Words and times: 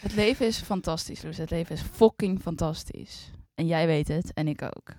Het 0.00 0.14
leven 0.14 0.46
is 0.46 0.58
fantastisch, 0.60 1.22
Loes. 1.22 1.36
Het 1.36 1.50
leven 1.50 1.74
is 1.74 1.82
fucking 1.82 2.40
fantastisch. 2.40 3.30
En 3.54 3.66
jij 3.66 3.86
weet 3.86 4.08
het, 4.08 4.32
en 4.32 4.48
ik 4.48 4.62
ook. 4.62 4.94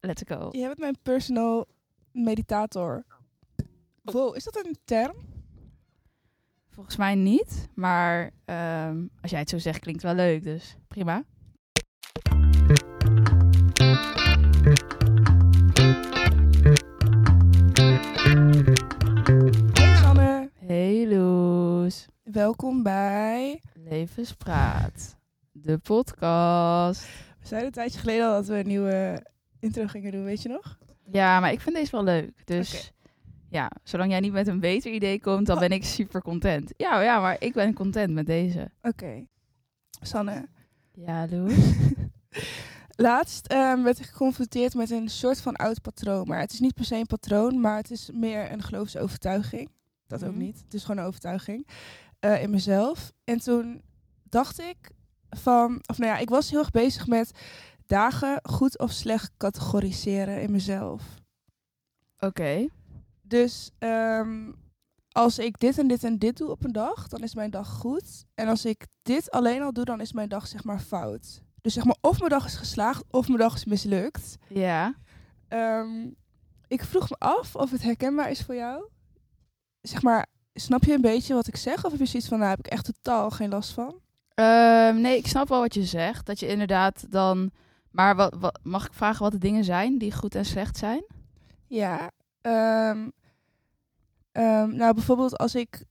Let's 0.00 0.22
go. 0.26 0.48
Jij 0.50 0.66
bent 0.66 0.78
mijn 0.78 0.96
personal 1.02 1.66
meditator. 2.12 3.04
Wow, 4.02 4.36
is 4.36 4.44
dat 4.44 4.56
een 4.66 4.76
term? 4.84 5.16
Volgens 6.68 6.96
mij 6.96 7.14
niet, 7.14 7.68
maar 7.74 8.30
ehm, 8.44 9.06
als 9.20 9.30
jij 9.30 9.40
het 9.40 9.48
zo 9.48 9.58
zegt, 9.58 9.78
klinkt 9.78 10.02
het 10.02 10.14
wel 10.14 10.24
leuk, 10.26 10.42
dus 10.42 10.76
prima. 10.88 11.24
Hey 19.74 19.96
Sanne, 19.96 20.50
Hey 20.54 21.06
Loes. 21.08 22.06
welkom 22.22 22.82
bij... 22.82 23.60
Levenspraat. 23.84 25.16
De 25.52 25.78
podcast. 25.78 27.02
We 27.40 27.46
zeiden 27.46 27.68
een 27.68 27.74
tijdje 27.74 27.98
geleden 27.98 28.26
al 28.26 28.32
dat 28.32 28.46
we 28.46 28.54
een 28.58 28.66
nieuwe 28.66 29.26
intro 29.60 29.86
gingen 29.86 30.12
doen, 30.12 30.24
weet 30.24 30.42
je 30.42 30.48
nog? 30.48 30.78
Ja, 31.10 31.40
maar 31.40 31.52
ik 31.52 31.60
vind 31.60 31.76
deze 31.76 31.90
wel 31.90 32.04
leuk. 32.04 32.46
Dus 32.46 32.92
ja, 33.48 33.70
zolang 33.82 34.10
jij 34.10 34.20
niet 34.20 34.32
met 34.32 34.46
een 34.46 34.60
beter 34.60 34.92
idee 34.92 35.20
komt, 35.20 35.46
dan 35.46 35.54
Oh. 35.56 35.60
ben 35.62 35.70
ik 35.72 35.84
super 35.84 36.22
content. 36.22 36.72
Ja, 36.76 37.00
ja, 37.00 37.20
maar 37.20 37.36
ik 37.38 37.52
ben 37.52 37.74
content 37.74 38.12
met 38.12 38.26
deze. 38.26 38.70
Oké. 38.82 39.26
Sanne, 40.00 40.48
Ja, 40.92 41.26
Loes. 41.30 41.54
laatst 42.96 43.46
ehm, 43.46 43.82
werd 43.82 43.98
ik 43.98 44.04
geconfronteerd 44.06 44.74
met 44.74 44.90
een 44.90 45.08
soort 45.08 45.40
van 45.40 45.56
oud 45.56 45.80
patroon. 45.82 46.26
Maar 46.28 46.40
het 46.40 46.52
is 46.52 46.60
niet 46.60 46.74
per 46.74 46.84
se 46.84 46.96
een 46.96 47.06
patroon, 47.06 47.60
maar 47.60 47.76
het 47.76 47.90
is 47.90 48.10
meer 48.12 48.52
een 48.52 48.62
geloofsovertuiging. 48.62 49.70
Dat 50.06 50.24
ook 50.24 50.30
Mhm. 50.30 50.38
niet. 50.38 50.60
Het 50.64 50.74
is 50.74 50.84
gewoon 50.84 51.00
een 51.00 51.06
overtuiging 51.08 51.66
eh, 52.22 52.42
in 52.42 52.50
mezelf. 52.50 53.12
En 53.24 53.38
toen 53.38 53.82
dacht 54.22 54.60
ik 54.60 54.90
van... 55.30 55.80
Of 55.86 55.98
nou 55.98 56.12
ja, 56.12 56.18
ik 56.18 56.28
was 56.28 56.50
heel 56.50 56.58
erg 56.58 56.70
bezig 56.70 57.06
met 57.06 57.30
dagen 57.86 58.40
goed 58.42 58.78
of 58.78 58.90
slecht 58.90 59.30
categoriseren 59.36 60.42
in 60.42 60.50
mezelf. 60.50 61.02
Oké. 62.18 62.68
Dus 63.22 63.70
ehm, 63.78 64.52
als 65.12 65.38
ik 65.38 65.58
dit 65.58 65.78
en 65.78 65.88
dit 65.88 66.04
en 66.04 66.18
dit 66.18 66.36
doe 66.36 66.50
op 66.50 66.64
een 66.64 66.72
dag, 66.72 67.08
dan 67.08 67.22
is 67.22 67.34
mijn 67.34 67.50
dag 67.50 67.68
goed. 67.68 68.24
En 68.34 68.48
als 68.48 68.64
ik 68.64 68.86
dit 69.02 69.30
alleen 69.30 69.62
al 69.62 69.72
doe, 69.72 69.84
dan 69.84 70.00
is 70.00 70.12
mijn 70.12 70.28
dag 70.28 70.46
zeg 70.46 70.64
maar 70.64 70.80
fout. 70.80 71.42
Dus 71.60 71.74
zeg 71.74 71.84
maar 71.84 71.96
of 72.00 72.18
mijn 72.18 72.30
dag 72.30 72.46
is 72.46 72.54
geslaagd 72.54 73.04
of 73.10 73.26
mijn 73.26 73.38
dag 73.38 73.54
is 73.54 73.64
mislukt. 73.64 74.36
Ja. 74.48 74.94
Ehm, 75.48 76.10
ik 76.66 76.84
vroeg 76.84 77.10
me 77.10 77.16
af 77.18 77.56
of 77.56 77.70
het 77.70 77.82
herkenbaar 77.82 78.30
is 78.30 78.42
voor 78.42 78.54
jou. 78.54 78.88
Zeg 79.80 80.02
maar, 80.02 80.26
snap 80.54 80.84
je 80.84 80.92
een 80.92 81.00
beetje 81.00 81.34
wat 81.34 81.46
ik 81.46 81.56
zeg? 81.56 81.84
Of 81.84 81.90
heb 81.90 82.00
je 82.00 82.06
zoiets 82.06 82.28
van, 82.28 82.38
nou 82.38 82.50
heb 82.50 82.58
ik 82.58 82.66
echt 82.66 82.84
totaal 82.84 83.30
geen 83.30 83.48
last 83.48 83.70
van? 83.70 84.00
Ehm, 84.34 85.00
nee, 85.00 85.16
ik 85.16 85.26
snap 85.26 85.48
wel 85.48 85.60
wat 85.60 85.74
je 85.74 85.84
zegt. 85.84 86.26
Dat 86.26 86.40
je 86.40 86.46
inderdaad 86.46 87.10
dan... 87.10 87.50
Maar 87.90 88.16
wat, 88.16 88.34
wat, 88.38 88.58
mag 88.62 88.86
ik 88.86 88.92
vragen 88.92 89.22
wat 89.22 89.32
de 89.32 89.38
dingen 89.38 89.64
zijn 89.64 89.98
die 89.98 90.12
goed 90.12 90.34
en 90.34 90.44
slecht 90.44 90.76
zijn? 90.76 91.04
Ja. 91.66 92.10
ehm, 92.40 93.08
ehm, 94.32 94.76
nou, 94.76 94.94
bijvoorbeeld 94.94 95.38
als 95.38 95.54
ik 95.54 95.84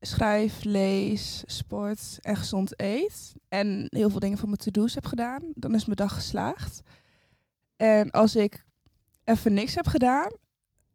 schrijf, 0.00 0.64
lees, 0.64 1.42
sport 1.46 2.18
en 2.20 2.36
gezond 2.36 2.80
eet. 2.80 3.34
En 3.48 3.86
heel 3.88 4.10
veel 4.10 4.20
dingen 4.20 4.38
van 4.38 4.48
mijn 4.48 4.60
to-do's 4.60 4.94
heb 4.94 5.06
gedaan. 5.06 5.42
Dan 5.54 5.74
is 5.74 5.84
mijn 5.84 5.96
dag 5.96 6.14
geslaagd. 6.14 6.80
En 7.76 8.10
als 8.10 8.36
ik 8.36 8.64
even 9.24 9.52
niks 9.52 9.74
heb 9.74 9.86
gedaan. 9.86 10.32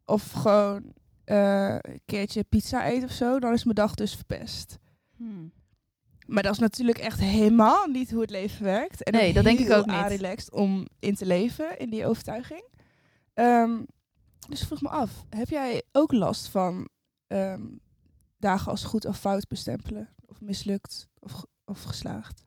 Of 0.04 0.30
gewoon 0.30 0.94
eh, 1.24 1.76
een 1.80 2.00
keertje 2.04 2.44
pizza 2.44 2.90
eet 2.90 3.04
of 3.04 3.10
zo. 3.10 3.38
Dan 3.38 3.52
is 3.52 3.64
mijn 3.64 3.76
dag 3.76 3.94
dus 3.94 4.14
verpest. 4.14 4.78
Hmm. 5.16 5.52
Maar 6.26 6.42
dat 6.42 6.52
is 6.52 6.58
natuurlijk 6.58 6.98
echt 6.98 7.20
helemaal 7.20 7.86
niet 7.86 8.10
hoe 8.10 8.20
het 8.20 8.30
leven 8.30 8.64
werkt. 8.64 9.02
En 9.02 9.12
Nee, 9.12 9.32
dat 9.32 9.44
denk 9.44 9.58
ik 9.58 9.70
ook 9.70 9.86
niet. 9.86 10.06
relaxed 10.06 10.52
om 10.52 10.86
in 10.98 11.14
te 11.14 11.26
leven, 11.26 11.78
in 11.78 11.90
die 11.90 12.06
overtuiging. 12.06 12.62
Ehm, 13.34 13.78
dus 14.48 14.62
vroeg 14.64 14.80
me 14.82 14.88
af, 14.88 15.24
heb 15.30 15.48
jij 15.48 15.82
ook 15.92 16.12
last 16.12 16.48
van 16.48 16.88
ehm, 17.26 17.62
dagen 18.38 18.70
als 18.70 18.84
goed 18.84 19.04
of 19.04 19.18
fout 19.18 19.48
bestempelen? 19.48 20.08
Of 20.26 20.40
mislukt 20.40 21.08
of, 21.18 21.44
of 21.64 21.82
geslaagd? 21.82 22.44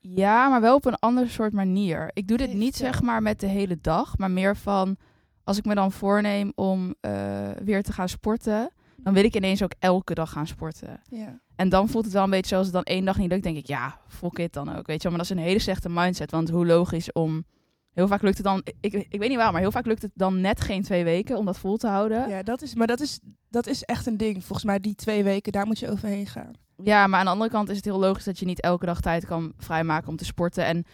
Ja, 0.00 0.48
maar 0.48 0.60
wel 0.60 0.74
op 0.74 0.84
een 0.84 0.98
ander 0.98 1.30
soort 1.30 1.52
manier. 1.52 2.10
Ik 2.12 2.28
doe 2.28 2.36
dit 2.36 2.52
niet 2.54 2.76
zeg 2.76 3.02
maar 3.02 3.22
met 3.22 3.40
de 3.40 3.46
hele 3.46 3.80
dag, 3.80 4.18
maar 4.18 4.30
meer 4.30 4.56
van 4.56 4.96
als 5.44 5.58
ik 5.58 5.64
me 5.64 5.74
dan 5.74 5.92
voorneem 5.92 6.52
om 6.54 6.94
eh, 7.00 7.50
weer 7.64 7.82
te 7.82 7.92
gaan 7.92 8.08
sporten, 8.08 8.70
dan 8.96 9.14
wil 9.14 9.24
ik 9.24 9.36
ineens 9.36 9.62
ook 9.62 9.72
elke 9.78 10.14
dag 10.14 10.30
gaan 10.30 10.46
sporten. 10.46 11.00
Ja. 11.10 11.40
En 11.56 11.68
dan 11.68 11.88
voelt 11.88 12.04
het 12.04 12.12
wel 12.12 12.24
een 12.24 12.30
beetje 12.30 12.48
zoals 12.48 12.64
het 12.64 12.74
dan 12.74 12.82
één 12.82 13.04
dag 13.04 13.18
niet 13.18 13.30
lukt, 13.30 13.42
denk 13.42 13.56
ik, 13.56 13.66
ja, 13.66 13.98
fuck 14.08 14.38
it 14.38 14.52
dan 14.52 14.76
ook, 14.76 14.86
weet 14.86 15.02
je 15.02 15.08
wel. 15.08 15.16
Maar 15.16 15.26
dat 15.26 15.36
is 15.36 15.42
een 15.42 15.48
hele 15.48 15.58
slechte 15.58 15.88
mindset, 15.88 16.30
want 16.30 16.50
hoe 16.50 16.66
logisch 16.66 17.12
om... 17.12 17.44
Heel 17.92 18.08
vaak 18.08 18.22
lukt 18.22 18.36
het 18.36 18.46
dan, 18.46 18.62
ik, 18.80 18.92
ik 18.92 19.18
weet 19.18 19.28
niet 19.28 19.38
waar, 19.38 19.52
maar 19.52 19.60
heel 19.60 19.70
vaak 19.70 19.86
lukt 19.86 20.02
het 20.02 20.10
dan 20.14 20.40
net 20.40 20.60
geen 20.60 20.82
twee 20.82 21.04
weken 21.04 21.36
om 21.36 21.44
dat 21.44 21.58
vol 21.58 21.76
te 21.76 21.86
houden. 21.86 22.28
ja, 22.28 22.42
dat 22.42 22.62
is, 22.62 22.74
maar 22.74 22.86
dat 22.86 23.00
is, 23.00 23.20
dat 23.48 23.66
is 23.66 23.82
echt 23.82 24.06
een 24.06 24.16
ding. 24.16 24.44
Volgens 24.44 24.64
mij 24.64 24.78
die 24.78 24.94
twee 24.94 25.24
weken, 25.24 25.52
daar 25.52 25.66
moet 25.66 25.78
je 25.78 25.90
overheen 25.90 26.26
gaan. 26.26 26.52
Ja, 26.82 27.06
maar 27.06 27.18
aan 27.18 27.24
de 27.24 27.30
andere 27.30 27.50
kant 27.50 27.68
is 27.68 27.76
het 27.76 27.84
heel 27.84 27.98
logisch 27.98 28.24
dat 28.24 28.38
je 28.38 28.46
niet 28.46 28.60
elke 28.60 28.86
dag 28.86 29.00
tijd 29.00 29.26
kan 29.26 29.52
vrijmaken 29.56 30.08
om 30.08 30.16
te 30.16 30.24
sporten. 30.24 30.64
En 30.64 30.84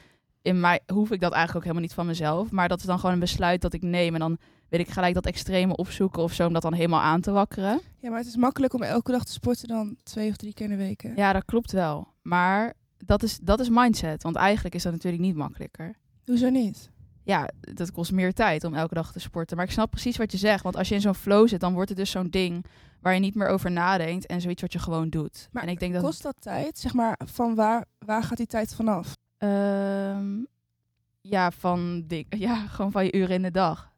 in 0.43 0.61
mij 0.61 0.81
hoef 0.93 1.11
ik 1.11 1.21
dat 1.21 1.33
eigenlijk 1.33 1.57
ook 1.57 1.63
helemaal 1.63 1.83
niet 1.83 1.95
van 1.95 2.07
mezelf. 2.07 2.51
Maar 2.51 2.69
dat 2.69 2.79
is 2.79 2.85
dan 2.85 2.99
gewoon 2.99 3.15
een 3.15 3.21
besluit 3.21 3.61
dat 3.61 3.73
ik 3.73 3.83
neem. 3.83 4.15
En 4.15 4.21
dan 4.21 4.39
wil 4.69 4.81
ik 4.81 4.89
gelijk 4.89 5.15
dat 5.15 5.27
extreme 5.27 5.77
opzoeken 5.77 6.23
of 6.23 6.33
zo, 6.33 6.47
om 6.47 6.53
dat 6.53 6.63
dan 6.63 6.73
helemaal 6.73 7.01
aan 7.01 7.21
te 7.21 7.31
wakkeren. 7.31 7.81
Ja, 7.99 8.09
maar 8.09 8.19
het 8.19 8.29
is 8.29 8.37
makkelijk 8.37 8.75
om 8.75 8.83
elke 8.83 9.13
dag 9.13 9.25
te 9.25 9.33
sporten 9.33 9.69
dan 9.69 9.97
twee 10.03 10.31
of 10.31 10.37
drie 10.37 10.55
keer 10.55 10.71
in 10.71 10.79
de 10.79 10.85
week. 10.85 11.03
hè? 11.03 11.13
Ja, 11.17 11.33
dat 11.33 11.45
klopt 11.45 11.73
wel. 11.73 12.09
Maar 12.23 12.75
dat 12.97 13.23
is, 13.23 13.39
dat 13.43 13.61
is 13.61 13.69
mindset. 13.69 14.23
Want 14.23 14.37
eigenlijk 14.37 14.75
is 14.75 14.83
dat 14.83 14.93
natuurlijk 14.93 15.23
niet 15.23 15.35
makkelijker. 15.37 15.95
Hoezo 16.25 16.49
niet? 16.49 16.91
Ja, 17.23 17.51
dat 17.61 17.93
kost 17.93 18.13
meer 18.13 18.33
tijd 18.33 18.65
om 18.65 18.75
elke 18.75 18.95
dag 18.95 19.13
te 19.13 19.21
sporten. 19.21 19.57
Maar 19.57 19.67
ik 19.67 19.73
snap 19.73 19.91
precies 19.91 20.17
wat 20.17 20.33
je 20.33 20.39
zegt. 20.39 20.63
Want 20.63 20.77
als 20.77 20.89
je 20.89 20.95
in 20.95 21.01
zo'n 21.01 21.15
flow 21.15 21.49
zit, 21.49 21.61
dan 21.61 21.73
wordt 21.73 21.89
het 21.89 21.99
dus 21.99 22.11
zo'n 22.11 22.29
ding 22.31 22.65
waar 23.01 23.15
je 23.15 23.21
niet 23.21 23.35
meer 23.35 23.49
over 23.49 23.71
nadenkt. 23.71 24.27
En 24.27 24.41
zoiets 24.41 24.63
wat 24.63 24.73
je 24.73 24.79
gewoon 24.79 25.09
doet. 25.09 25.49
Maar 25.53 25.63
en 25.63 25.69
ik 25.69 25.79
denk 25.79 25.93
dat 25.93 26.03
Kost 26.03 26.23
dat 26.23 26.37
tijd? 26.39 26.79
Zeg 26.79 26.95
maar, 26.95 27.19
van 27.27 27.55
waar, 27.55 27.85
waar 27.99 28.23
gaat 28.23 28.37
die 28.37 28.47
tijd 28.47 28.75
vanaf? 28.75 29.17
Ehm, 29.41 30.45
ja, 31.21 31.51
van 31.51 32.05
ja, 32.29 32.67
gewoon 32.67 32.91
van 32.91 33.05
je 33.05 33.15
uren 33.17 33.35
in 33.35 33.43
de 33.43 33.51
dag. 33.51 33.93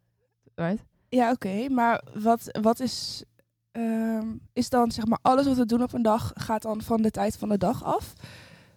Right? 0.55 0.85
Ja, 1.09 1.31
oké. 1.31 1.69
maar 1.69 2.03
wat, 2.15 2.59
wat 2.61 2.81
is... 2.81 3.25
ehm, 3.73 4.27
is 4.53 4.69
dan, 4.69 4.91
zeg 4.91 5.07
maar, 5.07 5.19
alles 5.23 5.47
wat 5.47 5.57
we 5.57 5.67
doen 5.67 5.83
op 5.83 5.93
een 5.93 6.03
dag... 6.03 6.31
gaat 6.35 6.63
dan 6.63 6.83
van 6.83 7.03
de 7.03 7.11
tijd 7.11 7.37
van 7.37 7.49
de 7.49 7.59
dag 7.59 7.85
af? 7.85 8.13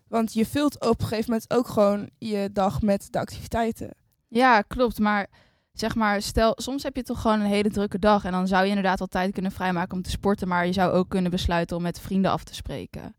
Want 0.07 0.33
je 0.33 0.45
vult 0.45 0.85
op 0.85 1.01
een 1.01 1.07
gegeven 1.07 1.31
moment 1.31 1.53
ook 1.53 1.67
gewoon 1.67 2.09
je 2.17 2.49
dag 2.53 2.81
met 2.81 3.07
de 3.11 3.19
activiteiten. 3.19 3.89
Ja, 4.27 4.61
klopt. 4.61 4.99
Maar 4.99 5.27
zeg 5.73 5.95
maar, 5.95 6.21
stel, 6.21 6.53
soms 6.55 6.83
heb 6.83 6.95
je 6.95 7.03
toch 7.03 7.21
gewoon 7.21 7.39
een 7.39 7.45
hele 7.45 7.69
drukke 7.69 7.99
dag. 7.99 8.25
En 8.25 8.31
dan 8.31 8.47
zou 8.47 8.63
je 8.63 8.69
inderdaad 8.69 9.01
al 9.01 9.07
tijd 9.07 9.33
kunnen 9.33 9.51
vrijmaken 9.51 9.97
om 9.97 10.03
te 10.03 10.09
sporten. 10.09 10.47
Maar 10.47 10.65
je 10.65 10.73
zou 10.73 10.91
ook 10.91 11.09
kunnen 11.09 11.31
besluiten 11.31 11.77
om 11.77 11.83
met 11.83 11.99
vrienden 11.99 12.31
af 12.31 12.43
te 12.43 12.55
spreken. 12.55 13.15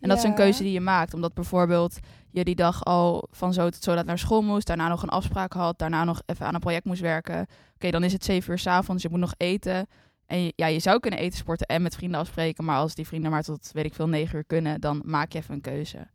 En 0.00 0.08
dat 0.08 0.18
is 0.18 0.24
een 0.24 0.34
keuze 0.34 0.62
die 0.62 0.72
je 0.72 0.80
maakt. 0.80 1.14
Omdat 1.14 1.34
bijvoorbeeld 1.34 1.98
je 2.30 2.44
die 2.44 2.54
dag 2.54 2.84
al 2.84 3.28
van 3.30 3.52
zo 3.52 3.68
tot 3.68 3.82
zo 3.82 3.94
laat 3.94 4.06
naar 4.06 4.18
school 4.18 4.42
moest. 4.42 4.66
Daarna 4.66 4.88
nog 4.88 5.02
een 5.02 5.08
afspraak 5.08 5.52
had. 5.52 5.78
Daarna 5.78 6.04
nog 6.04 6.22
even 6.26 6.46
aan 6.46 6.54
een 6.54 6.60
project 6.60 6.84
moest 6.84 7.00
werken. 7.00 7.46
Oké, 7.74 7.90
dan 7.90 8.04
is 8.04 8.12
het 8.12 8.24
zeven 8.24 8.50
uur 8.50 8.58
s'avonds. 8.58 9.02
Je 9.02 9.08
moet 9.10 9.20
nog 9.20 9.34
eten. 9.36 9.86
En 10.26 10.42
je, 10.42 10.52
ja, 10.56 10.66
je 10.66 10.78
zou 10.78 11.00
kunnen 11.00 11.20
eten, 11.20 11.38
sporten 11.38 11.66
en 11.66 11.82
met 11.82 11.94
vrienden 11.94 12.20
afspreken. 12.20 12.64
Maar 12.64 12.76
als 12.76 12.94
die 12.94 13.06
vrienden 13.06 13.30
maar 13.30 13.42
tot, 13.42 13.70
weet 13.72 13.84
ik 13.84 13.94
veel, 13.94 14.08
negen 14.08 14.36
uur 14.36 14.44
kunnen, 14.44 14.80
dan 14.80 15.02
maak 15.04 15.32
je 15.32 15.38
even 15.38 15.54
een 15.54 15.60
keuze. 15.60 16.06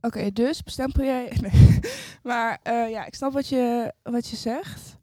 Oké, 0.00 0.30
dus 0.32 0.62
bestempel 0.62 1.04
jij... 1.04 1.32
Nee. 1.40 1.80
maar 2.22 2.58
eh, 2.62 2.90
ja, 2.90 3.06
ik 3.06 3.14
snap 3.14 3.32
wat 3.32 3.48
je, 3.48 3.92
wat 4.02 4.28
je 4.28 4.36
zegt. 4.36 4.98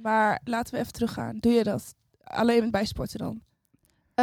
Maar 0.00 0.40
laten 0.44 0.74
we 0.74 0.80
even 0.80 0.92
teruggaan. 0.92 1.38
Doe 1.38 1.52
je 1.52 1.64
dat 1.64 1.94
alleen 2.24 2.70
bij 2.70 2.84
sporten 2.84 3.18
dan? 3.18 3.42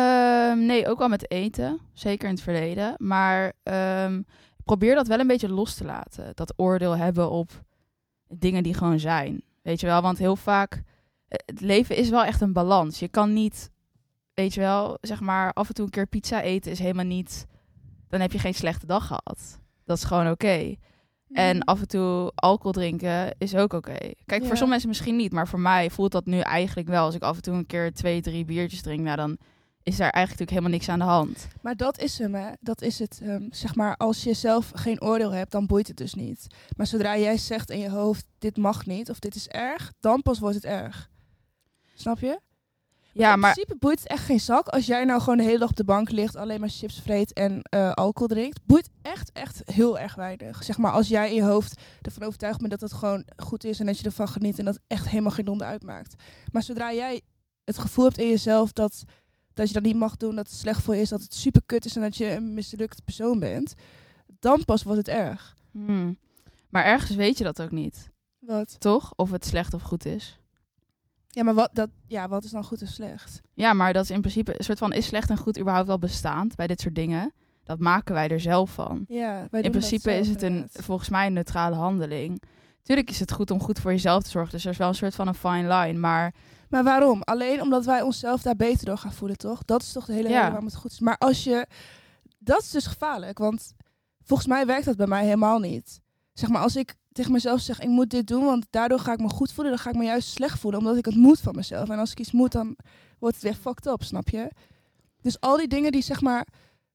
Ehm, 0.02 0.66
nee, 0.66 0.88
ook 0.88 1.00
wel 1.00 1.08
met 1.08 1.32
eten. 1.32 1.80
Zeker 1.94 2.28
in 2.28 2.34
het 2.34 2.44
verleden. 2.44 2.96
Maar 2.98 3.54
ehm, 3.64 4.22
probeer 4.64 4.96
dat 4.96 5.08
wel 5.08 5.20
een 5.20 5.28
beetje 5.28 5.50
los 5.50 5.76
te 5.76 5.84
laten. 5.86 6.32
Dat 6.36 6.54
oordeel 6.56 6.98
hebben 6.98 7.30
op 7.30 7.52
dingen 8.28 8.64
die 8.64 8.74
gewoon 8.74 9.00
zijn. 9.00 9.42
Weet 9.62 9.80
je 9.80 9.86
wel, 9.88 10.02
want 10.02 10.18
heel 10.18 10.36
vaak... 10.36 10.74
eh, 11.28 11.38
Het 11.46 11.62
leven 11.62 11.96
is 11.96 12.10
wel 12.10 12.24
echt 12.24 12.42
een 12.42 12.54
balans. 12.54 13.00
Je 13.00 13.08
kan 13.08 13.34
niet, 13.34 13.70
weet 14.34 14.54
je 14.54 14.60
wel, 14.60 14.98
zeg 15.02 15.20
maar... 15.22 15.54
Af 15.54 15.68
en 15.68 15.74
toe 15.74 15.86
een 15.86 15.92
keer 15.92 16.08
pizza 16.08 16.42
eten 16.42 16.72
is 16.72 16.80
helemaal 16.80 17.06
niet... 17.06 17.46
Dan 18.10 18.20
heb 18.22 18.32
je 18.32 18.40
geen 18.40 18.54
slechte 18.54 18.86
dag 18.86 19.08
gehad. 19.08 19.60
Dat 19.86 19.98
is 19.98 20.04
gewoon 20.04 20.30
oké. 20.32 20.76
En 21.32 21.64
af 21.64 21.80
en 21.82 21.88
toe 21.88 22.32
alcohol 22.36 22.72
drinken 22.72 23.36
is 23.38 23.56
ook 23.56 23.74
oké. 23.74 23.96
Kijk, 24.26 24.42
Ja. 24.42 24.48
voor 24.48 24.58
sommige 24.58 24.68
mensen 24.68 24.88
misschien 24.90 25.16
niet, 25.16 25.32
maar 25.32 25.48
voor 25.48 25.60
mij 25.60 25.90
voelt 25.90 26.12
dat 26.12 26.26
nu 26.26 26.40
eigenlijk 26.40 26.88
wel. 26.88 27.06
Als 27.06 27.16
ik 27.16 27.22
af 27.22 27.36
en 27.36 27.42
toe 27.42 27.54
een 27.54 27.66
keer 27.66 27.94
twee, 27.94 28.22
drie 28.22 28.46
biertjes 28.46 28.82
drink, 28.82 29.00
nou 29.00 29.16
dan 29.18 29.38
is 29.88 29.98
daar 29.98 30.10
eigenlijk 30.10 30.40
natuurlijk 30.40 30.50
helemaal 30.50 30.72
niks 30.72 30.90
aan 30.90 31.00
de 31.00 31.06
hand. 31.16 31.48
Maar 31.62 31.76
dat 31.76 32.00
is 32.00 32.18
hem, 32.18 32.36
hè. 32.36 32.50
Dat 32.60 32.82
is 32.82 33.00
het. 33.00 33.20
ehm, 33.24 33.48
zeg 33.52 33.76
maar, 33.76 33.98
als 33.98 34.24
je 34.24 34.34
zelf 34.34 34.72
geen 34.76 35.02
oordeel 35.02 35.32
hebt, 35.32 35.52
dan 35.52 35.66
boeit 35.66 35.88
het 35.88 35.98
dus 35.98 36.14
niet. 36.14 36.48
Maar 36.78 36.88
zodra 36.88 37.18
jij 37.18 37.38
zegt 37.38 37.70
in 37.70 37.80
je 37.80 37.90
hoofd, 37.90 38.26
dit 38.40 38.58
mag 38.58 38.86
niet 38.86 39.10
of 39.10 39.20
dit 39.20 39.36
is 39.36 39.48
erg, 39.48 39.94
dan 40.00 40.22
pas 40.22 40.40
wordt 40.40 40.56
het 40.56 40.66
erg. 40.66 41.10
Snap 41.96 42.20
je? 42.20 42.40
Ja, 43.12 43.34
in 43.34 43.40
maar 43.40 43.54
principe 43.54 43.80
boeit 43.80 44.00
het 44.00 44.08
echt 44.08 44.26
geen 44.26 44.40
zak. 44.40 44.68
Als 44.68 44.86
jij 44.86 45.06
nou 45.06 45.22
gewoon 45.22 45.38
de 45.38 45.44
hele 45.44 45.60
dag 45.60 45.70
op 45.70 45.76
de 45.76 45.84
bank 45.84 46.10
ligt, 46.10 46.36
alleen 46.36 46.60
maar 46.60 46.70
chips 46.70 47.02
vreet 47.02 47.34
en 47.34 47.62
eh, 47.62 47.92
alcohol 47.92 48.28
drinkt. 48.28 48.60
Boeit 48.66 48.90
echt, 49.02 49.32
echt 49.32 49.62
heel 49.66 50.00
erg 50.00 50.16
weinig. 50.16 50.64
Zeg 50.64 50.78
maar 50.78 50.92
als 50.92 51.08
jij 51.08 51.30
in 51.30 51.36
je 51.36 51.44
hoofd 51.44 51.82
ervan 52.02 52.24
overtuigd 52.24 52.60
bent 52.60 52.72
dat 52.72 52.82
het 52.82 52.94
gewoon 52.94 53.26
goed 53.38 53.64
is 53.64 53.80
en 53.80 53.86
dat 53.86 53.98
je 53.98 54.06
ervan 54.06 54.28
geniet 54.28 54.60
en 54.60 54.66
dat 54.66 54.80
echt 54.88 55.10
helemaal 55.10 55.32
geen 55.32 55.46
donder 55.46 55.68
uitmaakt. 55.68 56.16
Maar 56.52 56.64
zodra 56.64 56.94
jij 56.94 57.22
het 57.64 57.78
gevoel 57.78 58.06
hebt 58.06 58.18
in 58.18 58.30
jezelf 58.30 58.72
dat, 58.72 59.04
dat 59.58 59.68
je 59.68 59.74
dat 59.74 59.84
niet 59.84 59.96
mag 59.96 60.18
doen, 60.18 60.36
dat 60.36 60.48
het 60.48 60.58
slecht 60.58 60.82
voor 60.82 60.96
je 60.96 61.02
is, 61.02 61.10
dat 61.10 61.22
het 61.22 61.34
super 61.34 61.62
kut 61.66 61.86
is 61.86 61.96
en 61.96 62.02
dat 62.02 62.18
je 62.18 62.32
een 62.32 62.54
mislukt 62.54 63.04
persoon 63.04 63.40
bent, 63.40 63.74
dan 64.40 64.66
pas 64.66 64.84
wordt 64.84 64.98
het 65.00 65.08
erg. 65.16 65.56
Hmm. 65.72 66.18
Maar 66.70 66.84
ergens 66.86 67.16
weet 67.16 67.38
je 67.38 67.44
dat 67.44 67.62
ook 67.62 67.72
niet, 67.72 68.10
Wat? 68.40 68.80
toch? 68.80 69.14
Of 69.16 69.32
het 69.32 69.46
slecht 69.46 69.74
of 69.74 69.82
goed 69.82 70.06
is. 70.06 70.40
Ja, 71.28 71.44
maar 71.44 71.54
wat, 71.54 71.70
dat, 71.74 71.90
ja, 72.08 72.28
wat 72.28 72.44
is 72.44 72.52
dan 72.52 72.64
goed 72.64 72.82
en 72.82 72.88
slecht? 72.88 73.42
Ja, 73.54 73.74
maar 73.74 73.94
dat 73.94 74.04
is 74.04 74.12
in 74.12 74.20
principe 74.20 74.58
een 74.58 74.64
soort 74.64 74.78
van 74.78 74.94
is 74.94 75.06
slecht 75.06 75.30
en 75.30 75.38
goed 75.38 75.60
überhaupt 75.60 75.88
wel 75.88 76.00
bestaand 76.00 76.56
bij 76.56 76.68
dit 76.68 76.82
soort 76.82 76.96
dingen. 76.96 77.34
Dat 77.64 77.80
maken 77.80 78.14
wij 78.14 78.28
er 78.28 78.40
zelf 78.40 78.72
van. 78.74 79.06
Ja, 79.08 79.48
In 79.52 79.72
principe 79.72 80.14
is 80.14 80.28
het 80.28 80.42
een 80.42 80.68
volgens 80.72 81.10
mij 81.10 81.28
een 81.28 81.34
neutrale 81.34 81.76
handeling. 81.76 82.42
Tuurlijk 82.82 83.10
is 83.10 83.20
het 83.20 83.32
goed 83.32 83.52
om 83.52 83.62
goed 83.62 83.80
voor 83.80 83.92
jezelf 83.92 84.24
te 84.24 84.30
zorgen. 84.30 84.52
Dus 84.52 84.66
er 84.66 84.72
is 84.72 84.78
wel 84.78 84.88
een 84.88 84.96
soort 84.96 85.16
van 85.16 85.28
een 85.28 85.34
fine 85.34 85.76
line. 85.76 86.00
Maar 86.00 86.34
Maar 86.70 86.84
waarom? 86.84 87.22
Alleen 87.22 87.62
omdat 87.62 87.86
wij 87.86 88.02
onszelf 88.02 88.42
daar 88.42 88.56
beter 88.56 88.86
door 88.86 88.98
gaan 88.98 89.14
voelen, 89.14 89.38
toch? 89.38 89.64
Dat 89.66 89.82
is 89.82 89.92
toch 89.92 90.06
de 90.06 90.14
hele 90.14 90.28
Ja. 90.28 90.34
reden 90.34 90.48
waarom 90.50 90.66
het 90.66 90.76
goed 90.76 90.92
is. 90.92 91.00
Maar 91.00 91.18
als 91.18 91.44
je... 91.44 91.68
Dat 92.40 92.62
is 92.62 92.72
dus 92.72 92.86
gevaarlijk, 92.86 93.38
want 93.38 93.74
volgens 94.24 94.48
mij 94.48 94.66
werkt 94.66 94.86
dat 94.86 94.96
bij 94.98 95.08
mij 95.08 95.24
helemaal 95.24 95.60
niet. 95.60 96.00
Zeg 96.34 96.50
maar, 96.50 96.62
als 96.62 96.76
ik 96.76 96.96
tegen 97.12 97.32
mezelf 97.32 97.60
zeg, 97.62 97.80
ik 97.80 97.88
moet 97.88 98.10
dit 98.10 98.28
doen, 98.28 98.44
want 98.46 98.66
daardoor 98.70 99.00
ga 99.00 99.12
ik 99.14 99.20
me 99.20 99.30
goed 99.30 99.52
voelen, 99.52 99.74
dan 99.74 99.82
ga 99.82 99.90
ik 99.90 99.96
me 99.96 100.04
juist 100.04 100.30
slecht 100.30 100.60
voelen, 100.60 100.80
omdat 100.80 100.98
ik 100.98 101.06
het 101.06 101.16
moet 101.16 101.40
van 101.40 101.56
mezelf. 101.56 101.90
En 101.90 102.00
als 102.00 102.12
ik 102.12 102.20
iets 102.20 102.32
moet, 102.32 102.52
dan 102.52 102.76
wordt 103.20 103.36
het 103.36 103.44
weer 103.44 103.54
fucked 103.56 103.86
up, 103.86 104.04
snap 104.04 104.30
je? 104.30 104.52
Dus 105.22 105.40
al 105.40 105.58
die 105.58 105.68
dingen 105.68 105.92
die, 105.92 106.02
zeg 106.02 106.22
maar, 106.22 106.48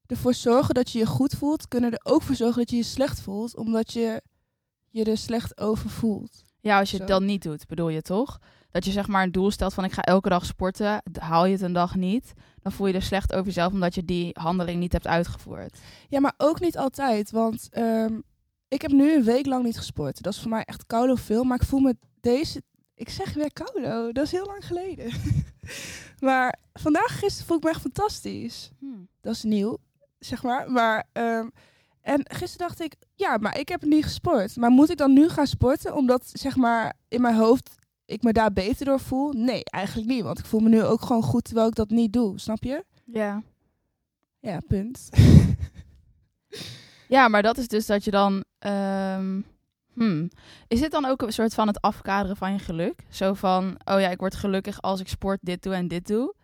ervoor 0.07 0.35
zorgen 0.35 0.75
dat 0.75 0.91
je 0.91 0.99
je 0.99 1.07
goed 1.07 1.35
voelt, 1.35 1.69
kunnen 1.69 1.93
er 1.93 2.01
ook 2.03 2.23
voor 2.23 2.35
zorgen 2.35 2.59
dat 2.59 2.71
je 2.71 2.77
je 2.77 2.83
slecht 2.83 3.21
voelt, 3.21 3.57
omdat 3.57 3.93
je 3.93 4.23
je 4.89 5.05
er 5.05 5.19
slecht 5.19 5.61
over 5.61 5.91
voelt. 5.91 6.43
ja, 6.61 6.79
als 6.79 6.91
je 6.91 6.97
het 6.99 7.09
dan 7.09 7.25
niet 7.25 7.43
doet, 7.43 7.67
bedoel 7.67 7.89
je 7.89 8.03
toch? 8.03 8.39
Dat 8.73 8.85
je 8.85 8.91
zeg 8.91 9.09
maar 9.09 9.23
een 9.23 9.33
doel 9.33 9.51
stelt 9.51 9.75
van 9.75 9.85
ik 9.85 9.93
ga 9.93 10.03
elke 10.03 10.29
dag 10.29 10.45
sporten. 10.45 11.03
Haal 11.19 11.47
je 11.47 11.53
het 11.53 11.63
een 11.63 11.73
dag 11.73 11.95
niet, 11.95 12.33
dan 12.63 12.73
voel 12.73 12.87
je 12.87 12.95
er 12.95 13.03
slecht 13.03 13.33
over 13.33 13.47
jezelf 13.47 13.73
omdat 13.73 13.95
je 13.95 14.05
die 14.05 14.31
handeling 14.33 14.81
niet 14.81 14.93
hebt 14.93 15.07
uitgevoerd. 15.07 15.79
Ja, 16.09 16.21
maar 16.21 16.35
ook 16.37 16.61
niet 16.61 16.79
altijd. 16.79 17.31
Want 17.31 17.69
ehm, 17.71 18.21
ik 18.69 18.83
heb 18.83 18.91
nu 18.91 19.15
een 19.15 19.25
week 19.25 19.47
lang 19.47 19.65
niet 19.65 19.79
gesport. 19.79 20.23
Dat 20.23 20.33
is 20.33 20.41
voor 20.41 20.51
mij 20.51 20.65
echt 20.65 20.87
koude 20.87 21.17
veel. 21.17 21.45
Maar 21.45 21.61
ik 21.61 21.67
voel 21.69 21.81
me 21.81 21.97
deze... 22.21 22.63
Ik 22.95 23.09
zeg 23.09 23.33
weer 23.35 23.53
koude. 23.53 24.13
Dat 24.13 24.25
is 24.25 24.33
heel 24.33 24.47
lang 24.47 24.67
geleden. 24.67 25.13
maar 26.29 26.59
vandaag, 26.73 27.19
gisteren, 27.19 27.47
voel 27.47 27.57
ik 27.57 27.63
me 27.63 27.71
echt 27.71 27.81
fantastisch. 27.81 28.71
Hmm. 28.79 29.09
Dat 29.21 29.35
is 29.35 29.43
nieuw, 29.43 29.77
zeg 30.19 30.43
maar. 30.43 30.71
Maar... 30.71 31.05
ehm, 31.13 31.47
en 32.03 32.25
gisteren 32.29 32.67
dacht 32.69 32.81
ik, 32.81 32.95
ja, 33.15 33.37
maar 33.37 33.59
ik 33.59 33.69
heb 33.69 33.83
niet 33.85 34.05
gesport. 34.05 34.57
Maar 34.57 34.71
moet 34.71 34.91
ik 34.91 34.97
dan 34.97 35.13
nu 35.13 35.29
gaan 35.29 35.47
sporten? 35.47 35.95
Omdat, 35.95 36.31
zeg 36.33 36.57
maar, 36.57 36.95
in 37.09 37.21
mijn 37.21 37.35
hoofd 37.35 37.75
ik 38.05 38.23
me 38.23 38.33
daar 38.33 38.53
beter 38.53 38.87
door 38.87 39.01
voel? 39.01 39.33
Nee, 39.33 39.65
eigenlijk 39.65 40.09
niet. 40.09 40.23
Want 40.23 40.39
ik 40.39 40.45
voel 40.45 40.61
me 40.61 40.69
nu 40.69 40.83
ook 40.83 41.03
gewoon 41.03 41.23
goed 41.23 41.45
terwijl 41.45 41.69
ik 41.69 41.75
dat 41.75 41.91
niet 41.91 42.13
doe. 42.13 42.39
Snap 42.41 42.63
je? 42.65 42.85
Ja. 43.05 43.43
Ja, 44.41 44.61
punt. 44.69 45.09
Ja, 47.09 47.29
maar 47.29 47.43
dat 47.43 47.59
is 47.59 47.69
dus 47.69 47.87
dat 47.87 48.05
je 48.05 48.11
dan. 48.11 48.45
ehm, 48.59 49.41
hmm. 49.93 50.31
Is 50.69 50.81
dit 50.81 50.91
dan 50.91 51.05
ook 51.05 51.23
een 51.23 51.33
soort 51.33 51.55
van 51.55 51.67
het 51.67 51.81
afkaderen 51.81 52.37
van 52.37 52.53
je 52.53 52.59
geluk? 52.59 53.05
Zo 53.11 53.35
van, 53.35 53.77
oh 53.85 54.01
ja, 54.01 54.09
ik 54.09 54.19
word 54.19 54.35
gelukkig 54.35 54.83
als 54.83 55.01
ik 55.01 55.09
sport, 55.09 55.39
dit 55.43 55.63
doe 55.63 55.75
en 55.75 55.89
dit 55.89 56.07
doe. 56.07 56.35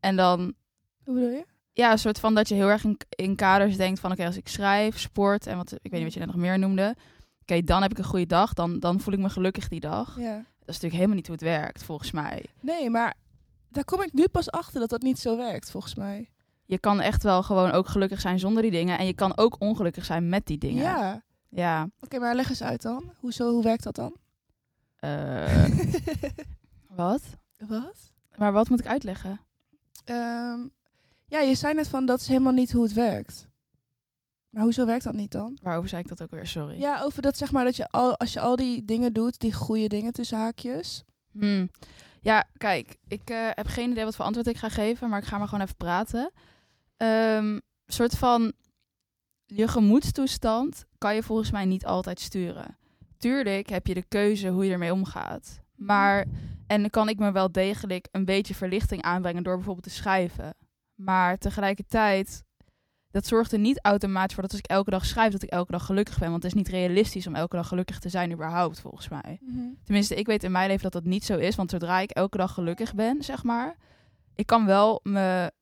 En 0.00 0.16
dan, 0.16 0.54
Hoe 1.04 1.14
bedoel 1.14 1.28
je? 1.30 1.44
ja, 1.72 1.92
een 1.92 1.98
soort 1.98 2.20
van 2.20 2.34
dat 2.34 2.48
je 2.48 2.54
heel 2.54 2.68
erg 2.68 2.84
in, 2.84 2.96
in 3.08 3.36
kaders 3.36 3.76
denkt 3.76 4.00
van, 4.00 4.12
oké, 4.12 4.26
als 4.26 4.36
ik 4.36 4.48
schrijf, 4.48 4.98
sport 4.98 5.46
en 5.46 5.56
wat, 5.56 5.72
ik 5.72 5.78
weet 5.90 5.92
niet 5.92 6.02
wat 6.02 6.12
je 6.12 6.18
net 6.18 6.28
nog 6.28 6.36
meer 6.36 6.58
noemde. 6.58 6.96
Oké, 7.42 7.62
dan 7.62 7.82
heb 7.82 7.90
ik 7.90 7.98
een 7.98 8.04
goede 8.04 8.26
dag, 8.26 8.52
dan, 8.52 8.78
dan 8.78 9.00
voel 9.00 9.14
ik 9.14 9.20
me 9.20 9.28
gelukkig 9.30 9.68
die 9.68 9.80
dag. 9.80 10.16
Ja. 10.20 10.44
Dat 10.68 10.76
is 10.76 10.82
natuurlijk 10.82 11.10
helemaal 11.10 11.16
niet 11.16 11.26
hoe 11.26 11.36
het 11.36 11.62
werkt, 11.64 11.82
volgens 11.82 12.10
mij. 12.10 12.44
Nee, 12.60 12.90
maar 12.90 13.14
daar 13.68 13.84
kom 13.84 14.02
ik 14.02 14.12
nu 14.12 14.28
pas 14.28 14.50
achter 14.50 14.80
dat 14.80 14.90
dat 14.90 15.02
niet 15.02 15.18
zo 15.18 15.36
werkt, 15.36 15.70
volgens 15.70 15.94
mij. 15.94 16.28
Je 16.64 16.78
kan 16.78 17.00
echt 17.00 17.22
wel 17.22 17.42
gewoon 17.42 17.70
ook 17.70 17.88
gelukkig 17.88 18.20
zijn 18.20 18.38
zonder 18.38 18.62
die 18.62 18.70
dingen. 18.70 18.98
En 18.98 19.06
je 19.06 19.14
kan 19.14 19.36
ook 19.36 19.56
ongelukkig 19.58 20.04
zijn 20.04 20.28
met 20.28 20.46
die 20.46 20.58
dingen. 20.58 20.82
Ja. 20.82 21.22
Ja. 21.48 21.88
Oké, 22.00 22.18
maar 22.18 22.34
leg 22.34 22.48
eens 22.48 22.62
uit 22.62 22.82
dan. 22.82 23.12
Hoezo, 23.20 23.50
hoe 23.50 23.62
werkt 23.62 23.82
dat 23.82 23.94
dan? 23.94 24.16
eh, 24.96 25.64
wat? 27.02 27.20
Wat? 27.58 28.12
Maar 28.36 28.52
wat 28.52 28.68
moet 28.68 28.80
ik 28.80 28.86
uitleggen? 28.86 29.40
Ehm, 30.04 30.58
ja, 31.26 31.40
je 31.40 31.54
zei 31.54 31.74
net 31.74 31.88
van 31.88 32.06
dat 32.06 32.20
is 32.20 32.28
helemaal 32.28 32.52
niet 32.52 32.72
hoe 32.72 32.82
het 32.82 32.92
werkt. 32.92 33.47
Maar 34.58 34.66
hoezo 34.66 34.86
werkt 34.86 35.04
dat 35.04 35.14
niet 35.14 35.30
dan? 35.30 35.58
Waarover 35.62 35.88
zei 35.88 36.02
ik 36.02 36.08
dat 36.08 36.22
ook 36.22 36.30
weer? 36.30 36.46
Sorry. 36.46 36.80
Ja, 36.80 37.02
over 37.02 37.22
dat 37.22 37.36
zeg 37.36 37.52
maar 37.52 37.64
dat 37.64 37.76
je 37.76 37.88
al, 37.90 38.16
als 38.16 38.32
je 38.32 38.40
al 38.40 38.56
die 38.56 38.84
dingen 38.84 39.12
doet, 39.12 39.40
die 39.40 39.52
goede 39.52 39.86
dingen 39.88 40.12
tussen 40.12 40.38
haakjes. 40.38 41.04
Hmm. 41.32 41.70
Ja, 42.20 42.44
kijk, 42.56 42.96
ik 43.08 43.30
eh, 43.30 43.48
heb 43.50 43.66
geen 43.66 43.90
idee 43.90 44.04
wat 44.04 44.16
voor 44.16 44.24
antwoord 44.24 44.46
ik 44.46 44.56
ga 44.56 44.68
geven, 44.68 45.08
maar 45.08 45.18
ik 45.18 45.24
ga 45.24 45.38
maar 45.38 45.48
gewoon 45.48 45.64
even 45.64 45.76
praten. 45.76 46.32
Een 46.96 47.62
soort 47.86 48.16
van 48.16 48.52
je 49.46 49.68
gemoedstoestand 49.68 50.84
kan 50.98 51.14
je 51.14 51.22
volgens 51.22 51.50
mij 51.50 51.64
niet 51.64 51.86
altijd 51.86 52.20
sturen. 52.20 52.78
Tuurlijk 53.18 53.68
heb 53.68 53.86
je 53.86 53.94
de 53.94 54.08
keuze 54.08 54.48
hoe 54.48 54.64
je 54.64 54.72
ermee 54.72 54.92
omgaat. 54.92 55.60
Maar, 55.74 56.26
en 56.66 56.80
dan 56.80 56.90
kan 56.90 57.08
ik 57.08 57.18
me 57.18 57.32
wel 57.32 57.52
degelijk 57.52 58.08
een 58.10 58.24
beetje 58.24 58.54
verlichting 58.54 59.02
aanbrengen 59.02 59.42
door 59.42 59.54
bijvoorbeeld 59.54 59.86
te 59.86 60.00
schrijven. 60.00 60.54
Maar 60.94 61.38
tegelijkertijd, 61.38 62.46
dat 63.10 63.26
zorgt 63.26 63.52
er 63.52 63.58
niet 63.58 63.78
automatisch 63.82 64.34
voor 64.34 64.42
dat 64.42 64.52
als 64.52 64.60
ik 64.60 64.66
elke 64.70 64.90
dag 64.90 65.04
schrijf, 65.06 65.32
dat 65.32 65.42
ik 65.42 65.50
elke 65.50 65.72
dag 65.72 65.84
gelukkig 65.86 66.18
ben. 66.18 66.30
Want 66.30 66.42
het 66.42 66.52
is 66.52 66.58
niet 66.58 66.68
realistisch 66.68 67.26
om 67.26 67.34
elke 67.34 67.56
dag 67.56 67.68
gelukkig 67.68 67.98
te 67.98 68.08
zijn 68.08 68.32
überhaupt, 68.32 68.80
volgens 68.80 69.08
mij. 69.08 69.40
Tenminste, 69.84 70.14
ik 70.14 70.26
weet 70.26 70.44
in 70.44 70.52
mijn 70.52 70.68
leven 70.68 70.82
dat 70.82 70.92
dat 70.92 71.04
niet 71.04 71.24
zo 71.24 71.36
is. 71.36 71.56
Want 71.56 71.70
zodra 71.70 72.00
ik 72.00 72.10
elke 72.10 72.36
dag 72.36 72.52
gelukkig 72.54 72.94
ben, 72.94 73.22
zeg 73.22 73.42
maar. 73.44 73.76
Ik 74.34 74.46
kan 74.46 74.66
wel 74.66 75.00
me. 75.02 75.52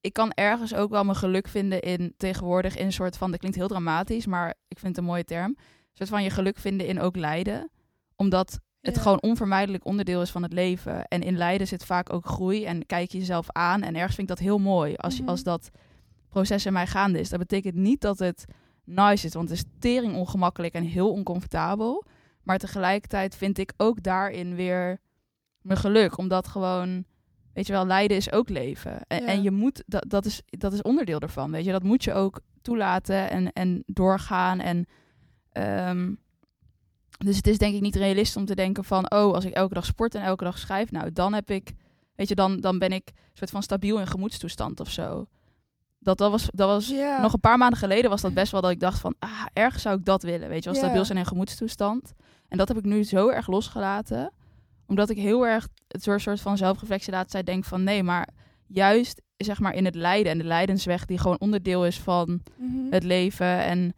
Ik 0.00 0.12
kan 0.12 0.30
ergens 0.32 0.74
ook 0.74 0.90
wel 0.90 1.04
mijn 1.04 1.16
geluk 1.16 1.48
vinden 1.48 1.80
in 1.80 2.14
tegenwoordig 2.16 2.76
in 2.76 2.86
een 2.86 2.92
soort 2.92 3.16
van. 3.16 3.30
Dat 3.30 3.38
klinkt 3.38 3.56
heel 3.58 3.68
dramatisch, 3.68 4.26
maar 4.26 4.48
ik 4.68 4.78
vind 4.78 4.96
het 4.96 5.04
een 5.04 5.10
mooie 5.10 5.24
term. 5.24 5.48
Een 5.58 5.58
soort 5.94 6.08
van 6.08 6.22
je 6.22 6.30
geluk 6.30 6.58
vinden 6.58 6.86
in 6.86 7.00
ook 7.00 7.16
lijden. 7.16 7.70
Omdat 8.16 8.60
het 8.80 8.94
Ja. 8.94 9.00
gewoon 9.00 9.22
onvermijdelijk 9.22 9.84
onderdeel 9.84 10.22
is 10.22 10.30
van 10.30 10.42
het 10.42 10.52
leven. 10.52 11.04
En 11.04 11.22
in 11.22 11.36
lijden 11.36 11.66
zit 11.66 11.84
vaak 11.84 12.12
ook 12.12 12.26
groei. 12.26 12.64
En 12.64 12.86
kijk 12.86 13.10
je 13.12 13.18
jezelf 13.18 13.46
aan. 13.52 13.82
En 13.82 13.94
ergens 13.94 14.14
vind 14.14 14.30
ik 14.30 14.36
dat 14.36 14.44
heel 14.46 14.58
mooi. 14.58 14.94
Als, 14.94 15.20
Mhm. 15.20 15.28
als 15.28 15.42
dat 15.42 15.70
proces 16.28 16.66
in 16.66 16.72
mij 16.72 16.86
gaande 16.86 17.20
is. 17.20 17.28
Dat 17.28 17.38
betekent 17.38 17.74
niet 17.74 18.00
dat 18.00 18.18
het 18.18 18.44
nice 18.84 19.26
is. 19.26 19.34
Want 19.34 19.48
het 19.48 19.58
is 19.58 19.64
tering 19.78 20.14
ongemakkelijk 20.14 20.74
en 20.74 20.82
heel 20.84 21.12
oncomfortabel. 21.12 22.04
Maar 22.42 22.58
tegelijkertijd 22.58 23.36
vind 23.36 23.58
ik 23.58 23.72
ook 23.76 24.02
daarin 24.02 24.54
weer 24.54 25.00
mijn 25.60 25.78
geluk. 25.78 26.18
Omdat 26.18 26.48
gewoon, 26.48 27.04
weet 27.52 27.66
je 27.66 27.72
wel, 27.72 27.86
lijden 27.86 28.16
is 28.16 28.32
ook 28.32 28.48
leven. 28.48 29.00
En, 29.06 29.22
Ja. 29.22 29.26
en 29.28 29.42
je 29.42 29.50
moet, 29.50 29.82
dat, 29.86 30.04
dat, 30.08 30.24
is, 30.24 30.42
dat 30.46 30.72
is 30.72 30.82
onderdeel 30.82 31.18
ervan. 31.18 31.50
Weet 31.50 31.64
je, 31.64 31.72
dat 31.72 31.82
moet 31.82 32.04
je 32.04 32.12
ook 32.12 32.40
toelaten 32.62 33.30
en, 33.30 33.52
en 33.52 33.82
doorgaan. 33.86 34.60
En, 34.60 34.86
ehm, 35.52 36.14
dus 37.18 37.36
het 37.36 37.46
is 37.46 37.58
denk 37.58 37.74
ik 37.74 37.80
niet 37.80 37.96
realistisch 37.96 38.36
om 38.36 38.44
te 38.44 38.54
denken 38.54 38.84
van, 38.84 39.10
oh, 39.12 39.34
als 39.34 39.44
ik 39.44 39.52
elke 39.52 39.74
dag 39.74 39.84
sport 39.84 40.14
en 40.14 40.22
elke 40.22 40.44
dag 40.44 40.58
schrijf, 40.58 40.90
nou, 40.90 41.12
dan 41.12 41.32
heb 41.32 41.50
ik, 41.50 41.72
weet 42.14 42.28
je, 42.28 42.34
dan, 42.34 42.60
dan 42.60 42.78
ben 42.78 42.92
ik 42.92 43.08
een 43.08 43.36
soort 43.36 43.50
van 43.50 43.62
stabiel 43.62 43.98
in 44.00 44.06
gemoedstoestand 44.06 44.80
of 44.80 44.90
zo. 44.90 45.26
Dat, 45.98 46.18
dat 46.18 46.30
was, 46.30 46.48
dat 46.52 46.68
was 46.68 46.90
nog 47.20 47.32
een 47.32 47.40
paar 47.40 47.58
maanden 47.58 47.78
geleden 47.78 48.10
was 48.10 48.20
dat 48.20 48.34
best 48.34 48.52
wel 48.52 48.60
dat 48.60 48.70
ik 48.70 48.80
dacht 48.80 49.00
van, 49.00 49.14
ah, 49.18 49.46
ergens 49.52 49.82
zou 49.82 49.98
ik 49.98 50.04
dat 50.04 50.22
willen, 50.22 50.48
weet 50.48 50.64
je, 50.64 50.70
Ja. 50.70 50.76
stabiel 50.76 51.04
zijn 51.04 51.18
in 51.18 51.26
gemoedstoestand. 51.26 52.12
En 52.48 52.58
dat 52.58 52.68
heb 52.68 52.76
ik 52.76 52.84
nu 52.84 53.02
zo 53.04 53.28
erg 53.28 53.46
losgelaten, 53.46 54.32
omdat 54.86 55.10
ik 55.10 55.16
heel 55.16 55.46
erg 55.46 55.68
het 55.88 56.02
soort 56.02 56.20
soort 56.20 56.40
van 56.40 56.56
zelfreflectie 56.56 57.12
laat 57.12 57.30
zij 57.30 57.42
denk 57.42 57.64
van, 57.64 57.82
nee, 57.84 58.02
maar 58.02 58.28
juist 58.66 59.22
zeg 59.36 59.60
maar 59.60 59.74
in 59.74 59.84
het 59.84 59.94
lijden 59.94 60.32
en 60.32 60.38
de 60.38 60.44
lijdensweg 60.44 61.04
die 61.04 61.18
gewoon 61.18 61.38
onderdeel 61.40 61.86
is 61.86 61.98
van 62.00 62.40
Mhm. 62.56 62.90
het 62.92 63.02
leven 63.02 63.46
en 63.64 63.94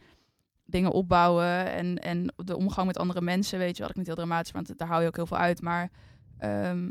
dingen 0.64 0.90
opbouwen 0.92 1.66
en, 1.72 1.98
en 1.98 2.32
de 2.36 2.56
omgang 2.56 2.86
met 2.86 2.98
andere 2.98 3.20
mensen, 3.20 3.58
weet 3.58 3.76
je 3.76 3.80
wel, 3.82 3.90
ik 3.90 3.96
niet 3.96 4.06
heel 4.06 4.14
dramatisch, 4.14 4.52
want 4.52 4.78
daar 4.78 4.88
hou 4.88 5.00
je 5.02 5.06
ook 5.08 5.16
heel 5.16 5.26
veel 5.26 5.36
uit, 5.36 5.60
maar 5.62 5.90
ehm, 6.38 6.90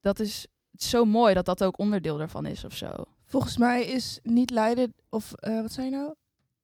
dat 0.00 0.18
is 0.20 0.46
zo 0.72 1.04
mooi 1.04 1.34
dat 1.34 1.44
dat 1.44 1.64
ook 1.64 1.78
onderdeel 1.78 2.20
ervan 2.20 2.46
is 2.46 2.64
of 2.64 2.74
zo. 2.74 2.88
Volgens 3.26 3.56
mij 3.56 3.84
is 3.84 4.18
niet 4.22 4.50
lijden, 4.50 4.94
of 5.08 5.32
eh, 5.32 5.60
wat 5.60 5.72
zei 5.72 5.86
je 5.90 5.96
nou? 5.96 6.14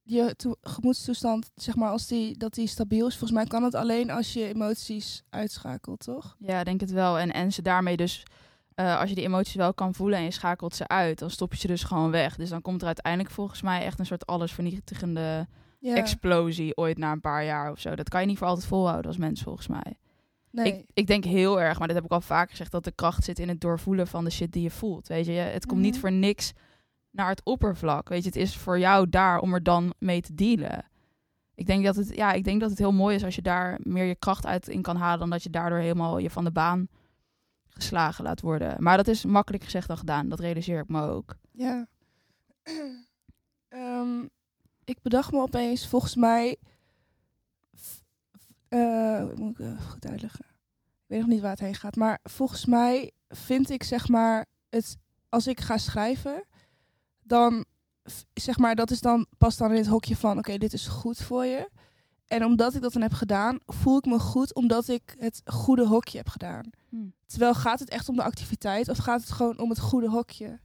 Je 0.05 0.33
to- 0.35 0.55
gemoedstoestand, 0.61 1.51
zeg 1.55 1.75
maar, 1.75 1.89
als 1.89 2.07
die, 2.07 2.37
dat 2.37 2.53
die 2.53 2.67
stabiel 2.67 3.07
is. 3.07 3.17
Volgens 3.17 3.39
mij 3.39 3.45
kan 3.47 3.63
het 3.63 3.75
alleen 3.75 4.09
als 4.11 4.33
je 4.33 4.47
emoties 4.47 5.23
uitschakelt, 5.29 5.99
toch? 5.99 6.35
Ja, 6.39 6.63
denk 6.63 6.79
het 6.79 6.91
wel. 6.91 7.19
En, 7.19 7.33
en 7.33 7.51
ze 7.51 7.61
daarmee 7.61 7.97
dus, 7.97 8.23
eh, 8.75 8.99
als 8.99 9.09
je 9.09 9.15
die 9.15 9.23
emoties 9.25 9.55
wel 9.55 9.73
kan 9.73 9.93
voelen 9.93 10.17
en 10.17 10.23
je 10.23 10.31
schakelt 10.31 10.75
ze 10.75 10.87
uit, 10.87 11.19
dan 11.19 11.29
stop 11.29 11.53
je 11.53 11.59
ze 11.59 11.67
dus 11.67 11.83
gewoon 11.83 12.11
weg. 12.11 12.35
Dus 12.35 12.49
dan 12.49 12.61
komt 12.61 12.79
er 12.81 12.87
uiteindelijk 12.87 13.33
volgens 13.33 13.61
mij 13.61 13.83
echt 13.85 13.99
een 13.99 14.05
soort 14.05 14.25
allesvernietigende 14.25 15.47
Ja. 15.79 15.95
explosie 15.95 16.77
ooit 16.77 16.97
na 16.97 17.11
een 17.11 17.21
paar 17.21 17.45
jaar 17.45 17.71
of 17.71 17.79
zo. 17.79 17.95
Dat 17.95 18.09
kan 18.09 18.21
je 18.21 18.27
niet 18.27 18.37
voor 18.37 18.47
altijd 18.47 18.67
volhouden 18.67 19.07
als 19.07 19.17
mens 19.17 19.41
volgens 19.41 19.67
mij. 19.67 19.97
Nee. 20.53 20.73
Ik, 20.73 20.85
ik 20.93 21.07
denk 21.07 21.23
heel 21.23 21.61
erg, 21.61 21.77
maar 21.79 21.87
dat 21.87 21.95
heb 21.95 22.05
ik 22.05 22.11
al 22.11 22.21
vaker 22.21 22.49
gezegd, 22.49 22.71
dat 22.71 22.83
de 22.83 22.91
kracht 22.91 23.23
zit 23.23 23.39
in 23.39 23.47
het 23.49 23.61
doorvoelen 23.61 24.07
van 24.07 24.23
de 24.23 24.29
shit 24.29 24.51
die 24.51 24.63
je 24.63 24.71
voelt. 24.71 25.07
Weet 25.07 25.25
je, 25.25 25.31
het 25.31 25.65
komt 25.65 25.81
niet 25.81 25.91
Mhm. 25.91 25.99
voor 25.99 26.11
niks 26.11 26.53
naar 27.11 27.29
het 27.29 27.43
oppervlak. 27.43 28.09
Weet 28.09 28.21
je, 28.23 28.27
het 28.29 28.37
is 28.37 28.57
voor 28.57 28.79
jou 28.79 29.09
daar 29.09 29.39
om 29.39 29.53
er 29.53 29.63
dan 29.63 29.93
mee 29.99 30.21
te 30.21 30.33
dealen. 30.35 30.85
Ik 31.55 31.65
denk 31.65 31.83
dat 31.85 31.95
het, 31.95 32.15
ja, 32.15 32.31
ik 32.31 32.43
denk 32.43 32.59
dat 32.61 32.69
het 32.69 32.79
heel 32.79 32.91
mooi 32.91 33.15
is 33.15 33.23
als 33.23 33.35
je 33.35 33.41
daar 33.41 33.79
meer 33.83 34.05
je 34.05 34.15
kracht 34.15 34.45
uit 34.45 34.67
in 34.67 34.81
kan 34.81 34.95
halen 34.95 35.19
dan 35.19 35.29
dat 35.29 35.43
je 35.43 35.49
daardoor 35.49 35.77
helemaal 35.79 36.17
je 36.17 36.29
van 36.29 36.43
de 36.43 36.51
baan 36.51 36.87
geslagen 37.69 38.23
laat 38.23 38.41
worden. 38.41 38.83
Maar 38.83 38.97
dat 38.97 39.07
is 39.07 39.25
makkelijk 39.25 39.63
gezegd 39.63 39.87
dan 39.87 39.97
gedaan. 39.97 40.29
Dat 40.29 40.39
realiseer 40.39 40.79
ik 40.79 40.87
me 40.89 41.01
ook. 41.01 41.35
Ja. 41.51 41.87
Ehm, 43.67 44.21
ik 44.83 45.01
bedacht 45.01 45.31
me 45.31 45.41
opeens, 45.41 45.87
volgens 45.87 46.15
mij. 46.15 46.57
Hoe 48.79 49.33
moet 49.35 49.59
ik 49.59 49.65
eh, 49.65 49.89
goed 49.89 50.05
uitleggen? 50.05 50.45
Ik 50.79 51.09
weet 51.09 51.19
nog 51.19 51.27
niet 51.27 51.41
waar 51.41 51.51
het 51.51 51.59
heen 51.59 51.75
gaat. 51.75 51.95
Maar 51.95 52.19
volgens 52.23 52.65
mij 52.65 53.11
vind 53.29 53.69
ik 53.69 53.83
zeg 53.83 54.07
maar 54.07 54.45
het. 54.69 54.97
Als 55.29 55.47
ik 55.47 55.61
ga 55.61 55.77
schrijven, 55.77 56.43
dan 57.23 57.65
zeg 58.33 58.57
maar 58.57 58.75
dat 58.75 58.91
is 58.91 59.01
dan 59.01 59.27
pas 59.37 59.57
dan 59.57 59.71
in 59.71 59.77
het 59.77 59.87
hokje 59.87 60.15
van 60.15 60.37
oké, 60.37 60.57
dit 60.57 60.73
is 60.73 60.87
goed 60.87 61.17
voor 61.17 61.45
je. 61.45 61.69
En 62.27 62.45
omdat 62.45 62.75
ik 62.75 62.81
dat 62.81 62.93
dan 62.93 63.01
heb 63.01 63.13
gedaan, 63.13 63.59
voel 63.65 63.97
ik 63.97 64.05
me 64.05 64.19
goed 64.19 64.53
omdat 64.53 64.87
ik 64.87 65.15
het 65.17 65.41
goede 65.45 65.87
hokje 65.87 66.17
heb 66.17 66.27
gedaan. 66.27 66.69
Terwijl 67.25 67.53
gaat 67.53 67.79
het 67.79 67.89
echt 67.89 68.09
om 68.09 68.15
de 68.15 68.23
activiteit 68.23 68.89
of 68.89 68.97
gaat 68.97 69.21
het 69.21 69.31
gewoon 69.31 69.59
om 69.59 69.69
het 69.69 69.79
goede 69.79 70.09
hokje? 70.09 70.59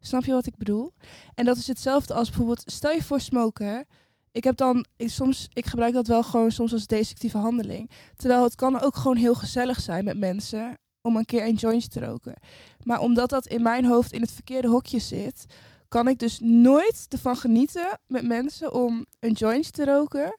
Snap 0.00 0.24
je 0.24 0.32
wat 0.32 0.46
ik 0.46 0.56
bedoel? 0.56 0.92
En 1.34 1.44
dat 1.44 1.56
is 1.56 1.66
hetzelfde 1.66 2.14
als 2.14 2.28
bijvoorbeeld, 2.28 2.62
stel 2.66 2.90
je 2.90 3.02
voor 3.02 3.20
smoken. 3.20 3.86
Ik 4.34 4.44
heb 4.44 4.56
dan 4.56 4.84
ik, 4.96 5.10
soms, 5.10 5.48
ik 5.52 5.66
gebruik 5.66 5.94
dat 5.94 6.06
wel 6.06 6.22
gewoon 6.22 6.50
soms 6.50 6.72
als 6.72 6.86
destructieve 6.86 7.38
handeling. 7.38 7.90
Terwijl 8.16 8.42
het 8.42 8.54
kan 8.54 8.80
ook 8.80 8.96
gewoon 8.96 9.16
heel 9.16 9.34
gezellig 9.34 9.80
zijn 9.80 10.04
met 10.04 10.18
mensen 10.18 10.78
om 11.02 11.16
een 11.16 11.24
keer 11.24 11.44
een 11.46 11.54
jointje 11.54 11.88
te 11.88 12.00
roken. 12.00 12.34
Maar 12.82 13.00
omdat 13.00 13.30
dat 13.30 13.46
in 13.46 13.62
mijn 13.62 13.84
hoofd 13.84 14.12
in 14.12 14.20
het 14.20 14.32
verkeerde 14.32 14.68
hokje 14.68 14.98
zit, 14.98 15.46
kan 15.88 16.08
ik 16.08 16.18
dus 16.18 16.38
nooit 16.40 17.06
ervan 17.08 17.36
genieten 17.36 18.00
met 18.06 18.26
mensen 18.26 18.72
om 18.72 19.06
een 19.20 19.32
jointje 19.32 19.70
te 19.70 19.84
roken 19.84 20.38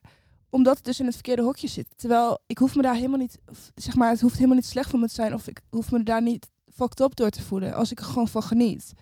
omdat 0.49 0.75
het 0.75 0.85
dus 0.85 0.99
in 0.99 1.05
het 1.05 1.13
verkeerde 1.13 1.41
hokje 1.41 1.67
zit. 1.67 1.87
Terwijl 1.95 2.39
ik 2.47 2.57
hoef 2.57 2.75
me 2.75 2.81
daar 2.81 2.95
helemaal 2.95 3.19
niet, 3.19 3.39
zeg 3.75 3.95
maar, 3.95 4.09
het 4.09 4.21
hoeft 4.21 4.35
helemaal 4.35 4.55
niet 4.55 4.65
slecht 4.65 4.89
voor 4.89 4.99
me 4.99 5.07
te 5.07 5.13
zijn. 5.13 5.33
Of 5.33 5.47
ik 5.47 5.61
hoef 5.69 5.91
me 5.91 6.03
daar 6.03 6.21
niet 6.21 6.49
fucked 6.73 6.99
up 6.99 7.15
door 7.15 7.29
te 7.29 7.41
voelen. 7.41 7.73
Als 7.73 7.91
ik 7.91 7.99
er 7.99 8.05
gewoon 8.05 8.27
van 8.27 8.43
geniet. 8.43 8.93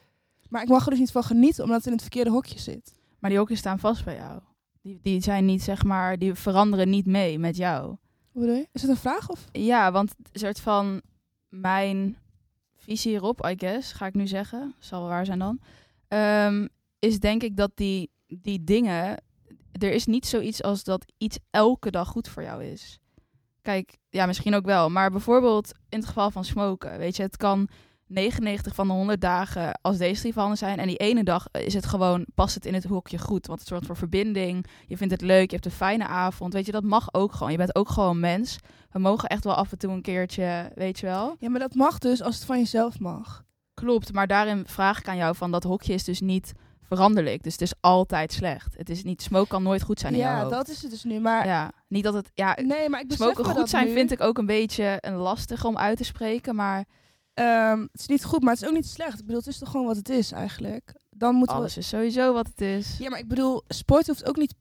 Maar 0.50 0.62
ik 0.62 0.70
mag 0.70 0.84
er 0.84 0.90
dus 0.90 1.00
niet 1.00 1.12
van 1.12 1.24
genieten, 1.24 1.64
omdat 1.64 1.78
het 1.78 1.86
in 1.86 1.92
het 1.92 2.02
verkeerde 2.02 2.30
hokje 2.30 2.60
zit. 2.60 2.96
Maar 3.20 3.30
die 3.30 3.40
hokjes 3.40 3.60
staan 3.60 3.80
vast 3.80 4.06
bij 4.06 4.16
jou. 4.16 4.42
Die, 4.84 5.00
die 5.02 5.22
zijn 5.22 5.46
niet, 5.46 5.64
zeg 5.64 5.84
maar, 5.84 6.18
die 6.18 6.34
veranderen 6.34 6.90
niet 6.90 7.06
mee 7.06 7.40
met 7.40 7.56
jou. 7.58 7.86
Hoe 8.32 8.42
bedoel 8.42 8.56
je? 8.56 8.68
Is 8.72 8.82
het 8.82 8.92
een 8.92 8.98
vraag? 8.98 9.30
Of? 9.30 9.46
Ja, 9.52 9.92
want 9.92 10.16
een 10.32 10.40
soort 10.40 10.60
van 10.60 11.02
mijn 11.50 12.18
visie 12.76 13.12
hierop, 13.12 13.46
I 13.46 13.54
guess, 13.58 13.92
ga 13.92 14.06
ik 14.06 14.14
nu 14.14 14.28
zeggen, 14.28 14.76
zal 14.80 15.00
wel 15.00 15.10
waar 15.10 15.26
zijn 15.26 15.40
dan, 15.40 15.60
ehm, 16.08 16.68
is 17.00 17.20
denk 17.20 17.44
ik 17.44 17.58
dat 17.58 17.72
die, 17.76 18.12
die 18.28 18.64
dingen, 18.64 19.24
er 19.72 19.92
is 19.92 20.06
niet 20.06 20.26
zoiets 20.26 20.64
als 20.64 20.84
dat 20.84 21.12
iets 21.18 21.38
elke 21.50 21.92
dag 21.92 22.08
goed 22.08 22.28
voor 22.28 22.44
jou 22.44 22.64
is. 22.64 23.00
Kijk, 23.62 23.98
ja, 24.10 24.26
misschien 24.26 24.54
ook 24.54 24.66
wel, 24.66 24.90
maar 24.90 25.12
bijvoorbeeld 25.12 25.72
in 25.90 25.98
het 25.98 26.08
geval 26.08 26.32
van 26.32 26.46
smoken, 26.46 26.98
weet 26.98 27.16
je, 27.16 27.24
het 27.24 27.38
kan 27.38 27.70
99 28.14 28.76
van 28.76 28.88
de 28.88 28.94
100 28.94 29.22
dagen 29.22 29.80
als 29.82 29.98
destructief 29.98 30.36
handen 30.36 30.58
zijn 30.58 30.80
en 30.80 30.88
die 30.88 30.98
ene 30.98 31.24
dag 31.24 31.48
is 31.52 31.74
het 31.74 31.86
gewoon, 31.86 32.26
past 32.36 32.56
het 32.56 32.66
in 32.66 32.74
het 32.74 32.84
hokje 32.84 33.18
goed, 33.18 33.48
want 33.48 33.60
het 33.60 33.68
zorgt 33.68 33.86
voor 33.86 33.98
verbinding, 33.98 34.66
je 34.88 34.98
vindt 34.98 35.14
het 35.14 35.22
leuk, 35.22 35.50
je 35.50 35.56
hebt 35.56 35.66
een 35.66 35.72
fijne 35.72 36.06
avond, 36.08 36.54
weet 36.54 36.66
je, 36.66 36.72
dat 36.72 36.84
mag 36.84 37.14
ook 37.14 37.34
gewoon. 37.34 37.52
Je 37.52 37.58
bent 37.58 37.76
ook 37.76 37.90
gewoon 37.90 38.20
mens 38.20 38.58
we 38.92 39.00
mogen 39.00 39.30
echt 39.30 39.44
wel 39.44 39.54
af 39.54 39.72
en 39.72 39.78
toe 39.78 39.92
een 39.92 40.02
keertje, 40.02 40.72
weet 40.76 41.00
je 41.00 41.06
wel. 41.06 41.36
Ja, 41.40 41.50
maar 41.50 41.60
dat 41.60 41.74
mag 41.76 41.98
dus 41.98 42.22
als 42.22 42.36
het 42.36 42.46
van 42.46 42.58
jezelf 42.58 43.00
mag. 43.00 43.44
Klopt, 43.74 44.14
maar 44.14 44.28
daarin 44.28 44.64
vraag 44.68 45.00
ik 45.00 45.08
aan 45.08 45.18
jou 45.18 45.36
van 45.36 45.52
dat 45.52 45.64
hokje 45.64 45.94
is 45.94 46.04
dus 46.04 46.22
niet 46.22 46.54
veranderlijk. 46.82 47.44
Dus 47.44 47.52
het 47.52 47.62
is 47.62 47.74
altijd 47.80 48.34
slecht. 48.34 48.78
Het 48.78 48.90
is 48.90 49.04
niet, 49.04 49.22
smoke 49.22 49.48
kan 49.48 49.64
nooit 49.64 49.82
goed 49.82 50.00
zijn 50.00 50.14
in 50.14 50.20
jouw 50.20 50.36
Ja, 50.36 50.40
hoofd. 50.40 50.52
dat 50.52 50.68
is 50.70 50.82
het 50.82 50.92
dus 50.92 51.04
nu. 51.04 51.20
Maar 51.20 51.46
Ja, 51.46 51.72
niet 51.88 52.04
dat 52.04 52.14
het, 52.14 52.32
ja, 52.34 52.58
nee, 52.62 52.90
maar 52.90 53.02
ik 53.02 53.12
smoken 53.12 53.46
goed 53.46 53.70
zijn 53.70 53.88
nu. 53.88 53.94
vind 53.94 54.12
ik 54.12 54.22
ook 54.22 54.38
een 54.38 54.46
beetje 54.46 54.98
een 55.00 55.16
lastig 55.16 55.66
om 55.66 55.78
uit 55.78 55.98
te 55.98 56.04
spreken, 56.04 56.56
maar 56.56 56.86
Ehm, 57.34 57.82
het 57.82 58.00
is 58.00 58.08
niet 58.08 58.24
goed, 58.24 58.42
maar 58.42 58.54
het 58.54 58.62
is 58.62 58.68
ook 58.68 58.74
niet 58.74 58.88
slecht. 58.88 59.20
Ik 59.20 59.26
bedoel, 59.26 59.40
het 59.40 59.48
is 59.48 59.58
toch 59.58 59.70
gewoon 59.70 59.86
wat 59.86 59.96
het 59.96 60.10
is 60.10 60.32
eigenlijk. 60.32 60.94
Dan 61.10 61.36
moeten 61.36 61.56
alles 61.56 61.78
is 61.78 61.88
sowieso 61.88 62.34
wat 62.34 62.48
het 62.48 62.62
is. 62.62 62.98
Ja, 62.98 63.10
maar 63.10 63.20
ik 63.20 63.28
bedoel, 63.28 63.64
sport 63.68 64.08
hoeft 64.08 64.26
ook 64.26 64.38
niet... 64.38 64.54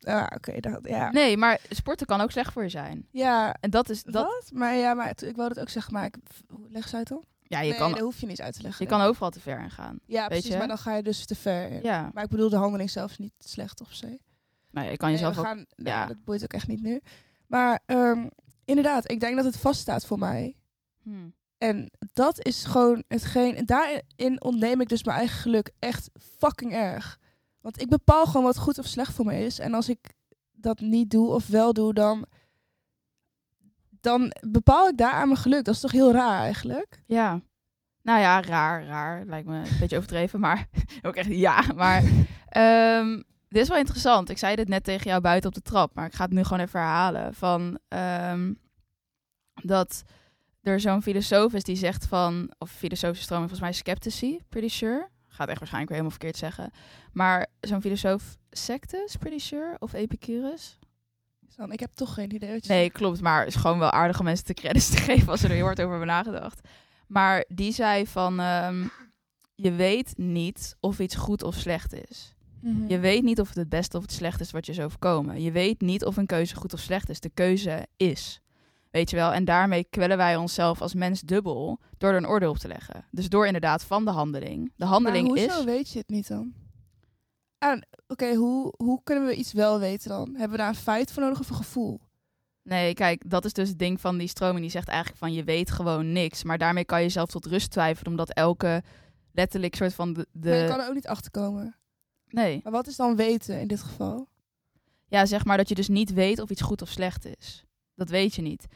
Ah, 0.00 0.26
oké. 0.34 0.60
dat 0.60 0.78
ja. 0.82 1.10
Nee, 1.10 1.36
maar 1.36 1.60
sporten 1.70 2.06
kan 2.06 2.20
ook 2.20 2.30
slecht 2.30 2.52
voor 2.52 2.62
je 2.62 2.68
zijn. 2.68 3.08
Ja, 3.10 3.56
En 3.60 3.70
dat 3.70 3.88
is, 3.88 4.02
dat, 4.02 4.14
wat? 4.24 4.50
Maar 4.52 4.74
ja, 4.74 4.94
maar 4.94 5.22
ik 5.22 5.36
wou 5.36 5.48
het 5.48 5.60
ook 5.60 5.68
zeggen, 5.68 5.92
maar 5.92 6.04
ik... 6.04 6.16
leg 6.68 6.88
ze 6.88 6.96
uit 6.96 7.08
dan? 7.08 7.24
ja, 7.42 7.60
je, 7.60 7.70
nee, 7.70 7.78
kan, 7.78 7.90
dat 7.90 8.00
hoef 8.00 8.20
je 8.20 8.26
niet 8.26 8.40
uit 8.40 8.54
te 8.54 8.62
leggen. 8.62 8.84
je 8.84 8.90
kan 8.90 9.00
overal 9.00 9.30
te 9.30 9.40
ver 9.40 9.60
in 9.60 9.70
gaan. 9.70 9.98
Ja, 10.06 10.20
weet 10.20 10.28
precies, 10.28 10.50
je? 10.50 10.56
maar 10.58 10.68
dan 10.68 10.78
ga 10.78 10.94
je 10.94 11.02
dus 11.02 11.26
te 11.26 11.34
ver 11.34 11.70
in. 11.70 11.82
Ja, 11.82 12.10
Maar 12.14 12.24
ik 12.24 12.30
bedoel, 12.30 12.48
de 12.48 12.56
handeling 12.56 12.90
zelf 12.90 13.10
is 13.10 13.18
niet 13.18 13.32
slecht 13.38 13.80
of 13.80 13.92
zo. 13.92 14.06
nou, 14.06 14.18
ja, 14.86 14.90
je 14.90 14.96
kan 14.96 15.08
Nee, 15.08 15.16
jezelf 15.18 15.34
we 15.34 15.40
ook... 15.40 15.46
gaan, 15.46 15.64
ja. 15.76 16.06
dat 16.06 16.24
boeit 16.24 16.42
ook 16.42 16.52
echt 16.52 16.66
niet 16.66 16.82
nu. 16.82 17.00
Maar 17.46 17.80
ehm, 17.86 18.26
inderdaad, 18.64 19.10
ik 19.10 19.20
denk 19.20 19.36
dat 19.36 19.44
het 19.44 19.56
vaststaat 19.56 20.06
voor 20.06 20.18
mij. 20.18 20.56
Hm. 21.02 21.28
En 21.58 21.90
dat 22.12 22.44
is 22.44 22.64
gewoon 22.64 23.04
hetgeen... 23.08 23.66
Daarin 23.66 24.42
ontneem 24.42 24.80
ik 24.80 24.88
dus 24.88 25.04
mijn 25.04 25.18
eigen 25.18 25.38
geluk 25.38 25.70
echt 25.78 26.10
fucking 26.38 26.72
erg. 26.72 27.18
Want 27.60 27.80
ik 27.80 27.88
bepaal 27.88 28.26
gewoon 28.26 28.42
wat 28.42 28.58
goed 28.58 28.78
of 28.78 28.86
slecht 28.86 29.12
voor 29.12 29.24
me 29.24 29.44
is. 29.44 29.58
En 29.58 29.74
als 29.74 29.88
ik 29.88 30.12
dat 30.52 30.80
niet 30.80 31.10
doe 31.10 31.28
of 31.28 31.46
wel 31.46 31.72
doe, 31.72 31.94
dan... 31.94 32.26
Dan 34.00 34.32
bepaal 34.46 34.88
ik 34.88 34.96
daar 34.96 35.12
aan 35.12 35.28
mijn 35.28 35.40
geluk. 35.40 35.64
Dat 35.64 35.74
is 35.74 35.80
toch 35.80 35.92
heel 35.92 36.12
raar 36.12 36.40
eigenlijk? 36.40 37.02
Ja. 37.06 37.40
Nou 38.02 38.20
ja, 38.20 38.42
raar, 38.42 38.84
raar. 38.84 39.24
Lijkt 39.24 39.48
me 39.48 39.56
een 39.56 39.78
beetje 39.80 39.96
overdreven, 39.96 40.40
maar 40.40 40.68
ook 41.06 41.14
echt 41.14 41.28
ja. 41.28 41.64
Maar 41.74 42.02
ehm, 42.48 43.22
dit 43.48 43.62
is 43.62 43.68
wel 43.68 43.78
interessant. 43.78 44.28
Ik 44.28 44.38
zei 44.38 44.56
dit 44.56 44.68
net 44.68 44.84
tegen 44.84 45.10
jou 45.10 45.20
buiten 45.20 45.48
op 45.48 45.54
de 45.54 45.62
trap, 45.62 45.94
maar 45.94 46.06
ik 46.06 46.14
ga 46.14 46.24
het 46.24 46.32
nu 46.32 46.42
gewoon 46.42 46.62
even 46.64 46.80
herhalen. 46.80 47.34
Van 47.34 47.78
ehm, 47.88 48.52
dat 49.62 50.02
er 50.68 50.80
zo'n 50.80 51.02
filosoof 51.02 51.52
is 51.52 51.62
die 51.62 51.76
zegt 51.76 52.06
van, 52.06 52.52
of 52.58 52.70
filosofische 52.70 53.24
stroming, 53.24 53.50
volgens 53.50 53.70
mij 53.70 53.78
skeptici, 53.78 54.40
pretty 54.48 54.68
sure. 54.68 55.08
Gaat 55.28 55.48
echt 55.48 55.58
waarschijnlijk 55.58 55.92
weer 55.92 56.02
helemaal 56.02 56.10
verkeerd 56.10 56.36
zeggen. 56.36 56.70
Maar 57.12 57.46
zo'n 57.60 57.80
filosoof 57.80 58.36
sectus, 58.50 59.16
pretty 59.16 59.38
sure, 59.38 59.76
of 59.78 59.92
Epicurus. 59.92 60.78
Dan, 61.56 61.72
ik 61.72 61.80
heb 61.80 61.92
toch 61.92 62.14
geen 62.14 62.34
idee 62.34 62.60
Nee, 62.66 62.90
klopt. 62.90 63.20
Maar 63.20 63.38
het 63.44 63.54
is 63.54 63.60
gewoon 63.60 63.78
wel 63.78 63.90
aardig 63.90 64.18
om 64.18 64.24
mensen 64.24 64.46
de 64.46 64.54
credits 64.54 64.90
te 64.90 64.96
geven 65.10 65.28
als 65.28 65.40
ze 65.40 65.48
er 65.48 65.54
heel 65.54 65.64
hard 65.64 65.78
over 65.80 65.90
hebben 65.90 66.08
nagedacht. 66.08 66.68
Maar 67.06 67.44
die 67.48 67.72
zei 67.72 68.06
van, 68.06 68.40
ehm, 68.40 68.86
je 69.54 69.72
weet 69.72 70.12
niet 70.16 70.76
of 70.80 70.98
iets 70.98 71.14
goed 71.14 71.42
of 71.42 71.54
slecht 71.54 71.92
is. 72.10 72.34
Mhm. 72.60 72.88
Je 72.88 72.98
weet 72.98 73.22
niet 73.22 73.40
of 73.40 73.48
het 73.48 73.56
het 73.56 73.68
beste 73.68 73.96
of 73.96 74.02
het 74.02 74.12
slecht 74.12 74.40
is 74.40 74.50
wat 74.50 74.66
je 74.66 74.72
is 74.72 74.80
overkomen. 74.80 75.42
Je 75.42 75.52
weet 75.52 75.80
niet 75.80 76.04
of 76.04 76.16
een 76.16 76.26
keuze 76.26 76.56
goed 76.56 76.72
of 76.72 76.80
slecht 76.80 77.08
is. 77.08 77.20
De 77.20 77.30
keuze 77.34 77.86
is. 77.96 78.40
Weet 78.90 79.10
je 79.10 79.16
wel? 79.16 79.32
En 79.32 79.44
daarmee 79.44 79.86
kwellen 79.90 80.16
wij 80.16 80.36
onszelf 80.36 80.80
als 80.80 80.94
mens 80.94 81.20
dubbel 81.20 81.80
door 81.98 82.10
er 82.10 82.16
een 82.16 82.28
oordeel 82.28 82.50
op 82.50 82.58
te 82.58 82.68
leggen. 82.68 83.06
Dus 83.10 83.28
door 83.28 83.46
inderdaad 83.46 83.84
van 83.84 84.04
de 84.04 84.10
handeling. 84.10 84.72
De 84.76 84.84
handeling 84.84 85.28
maar 85.28 85.38
hoezo 85.38 85.58
is... 85.58 85.64
weet 85.64 85.90
je 85.90 85.98
het 85.98 86.08
niet 86.08 86.28
dan? 86.28 86.52
Ah, 87.58 87.80
Oké, 88.06 88.34
hoe, 88.34 88.74
hoe 88.76 89.00
kunnen 89.04 89.26
we 89.26 89.34
iets 89.34 89.52
wel 89.52 89.78
weten 89.78 90.08
dan? 90.08 90.28
Hebben 90.30 90.50
we 90.50 90.56
daar 90.56 90.68
een 90.68 90.74
feit 90.74 91.12
voor 91.12 91.22
nodig 91.22 91.40
of 91.40 91.50
een 91.50 91.56
gevoel? 91.56 92.00
Nee, 92.62 92.94
kijk, 92.94 93.30
dat 93.30 93.44
is 93.44 93.52
dus 93.52 93.68
het 93.68 93.78
ding 93.78 94.00
van 94.00 94.18
die 94.18 94.28
stroming. 94.28 94.60
Die 94.60 94.70
zegt 94.70 94.88
eigenlijk 94.88 95.18
van 95.18 95.32
je 95.32 95.44
weet 95.44 95.70
gewoon 95.70 96.12
niks. 96.12 96.42
Maar 96.42 96.58
daarmee 96.58 96.84
kan 96.84 97.02
je 97.02 97.08
zelf 97.08 97.30
tot 97.30 97.46
rust 97.46 97.70
twijfelen. 97.70 98.10
Omdat 98.10 98.30
elke 98.30 98.82
letterlijk 99.32 99.74
soort 99.74 99.94
van 99.94 100.12
de... 100.12 100.26
de... 100.32 100.48
Maar 100.48 100.58
je 100.58 100.68
kan 100.68 100.80
er 100.80 100.88
ook 100.88 100.94
niet 100.94 101.06
achter 101.06 101.30
komen. 101.30 101.76
Nee. 102.28 102.60
Maar 102.62 102.72
wat 102.72 102.86
is 102.86 102.96
dan 102.96 103.16
weten 103.16 103.60
in 103.60 103.68
dit 103.68 103.82
geval? 103.82 104.28
Ja, 105.06 105.26
zeg 105.26 105.44
maar 105.44 105.56
dat 105.56 105.68
je 105.68 105.74
dus 105.74 105.88
niet 105.88 106.12
weet 106.12 106.40
of 106.40 106.50
iets 106.50 106.62
goed 106.62 106.82
of 106.82 106.88
slecht 106.88 107.26
is. 107.38 107.64
Dat 107.98 108.08
weet 108.08 108.34
je 108.34 108.42
niet. 108.42 108.66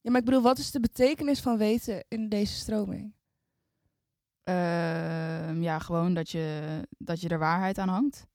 Ja, 0.00 0.10
maar 0.10 0.20
ik 0.20 0.26
bedoel, 0.26 0.42
wat 0.42 0.58
is 0.58 0.70
de 0.70 0.80
betekenis 0.80 1.40
van 1.40 1.58
weten 1.58 2.04
in 2.08 2.28
deze 2.28 2.54
stroming? 2.54 3.14
Ehm, 4.42 5.62
ja, 5.62 5.78
gewoon 5.78 6.14
dat 6.14 6.30
je, 6.30 6.86
dat 6.98 7.20
je 7.20 7.28
er 7.28 7.38
waarheid 7.38 7.78
aan 7.78 7.88
hangt. 7.88 8.26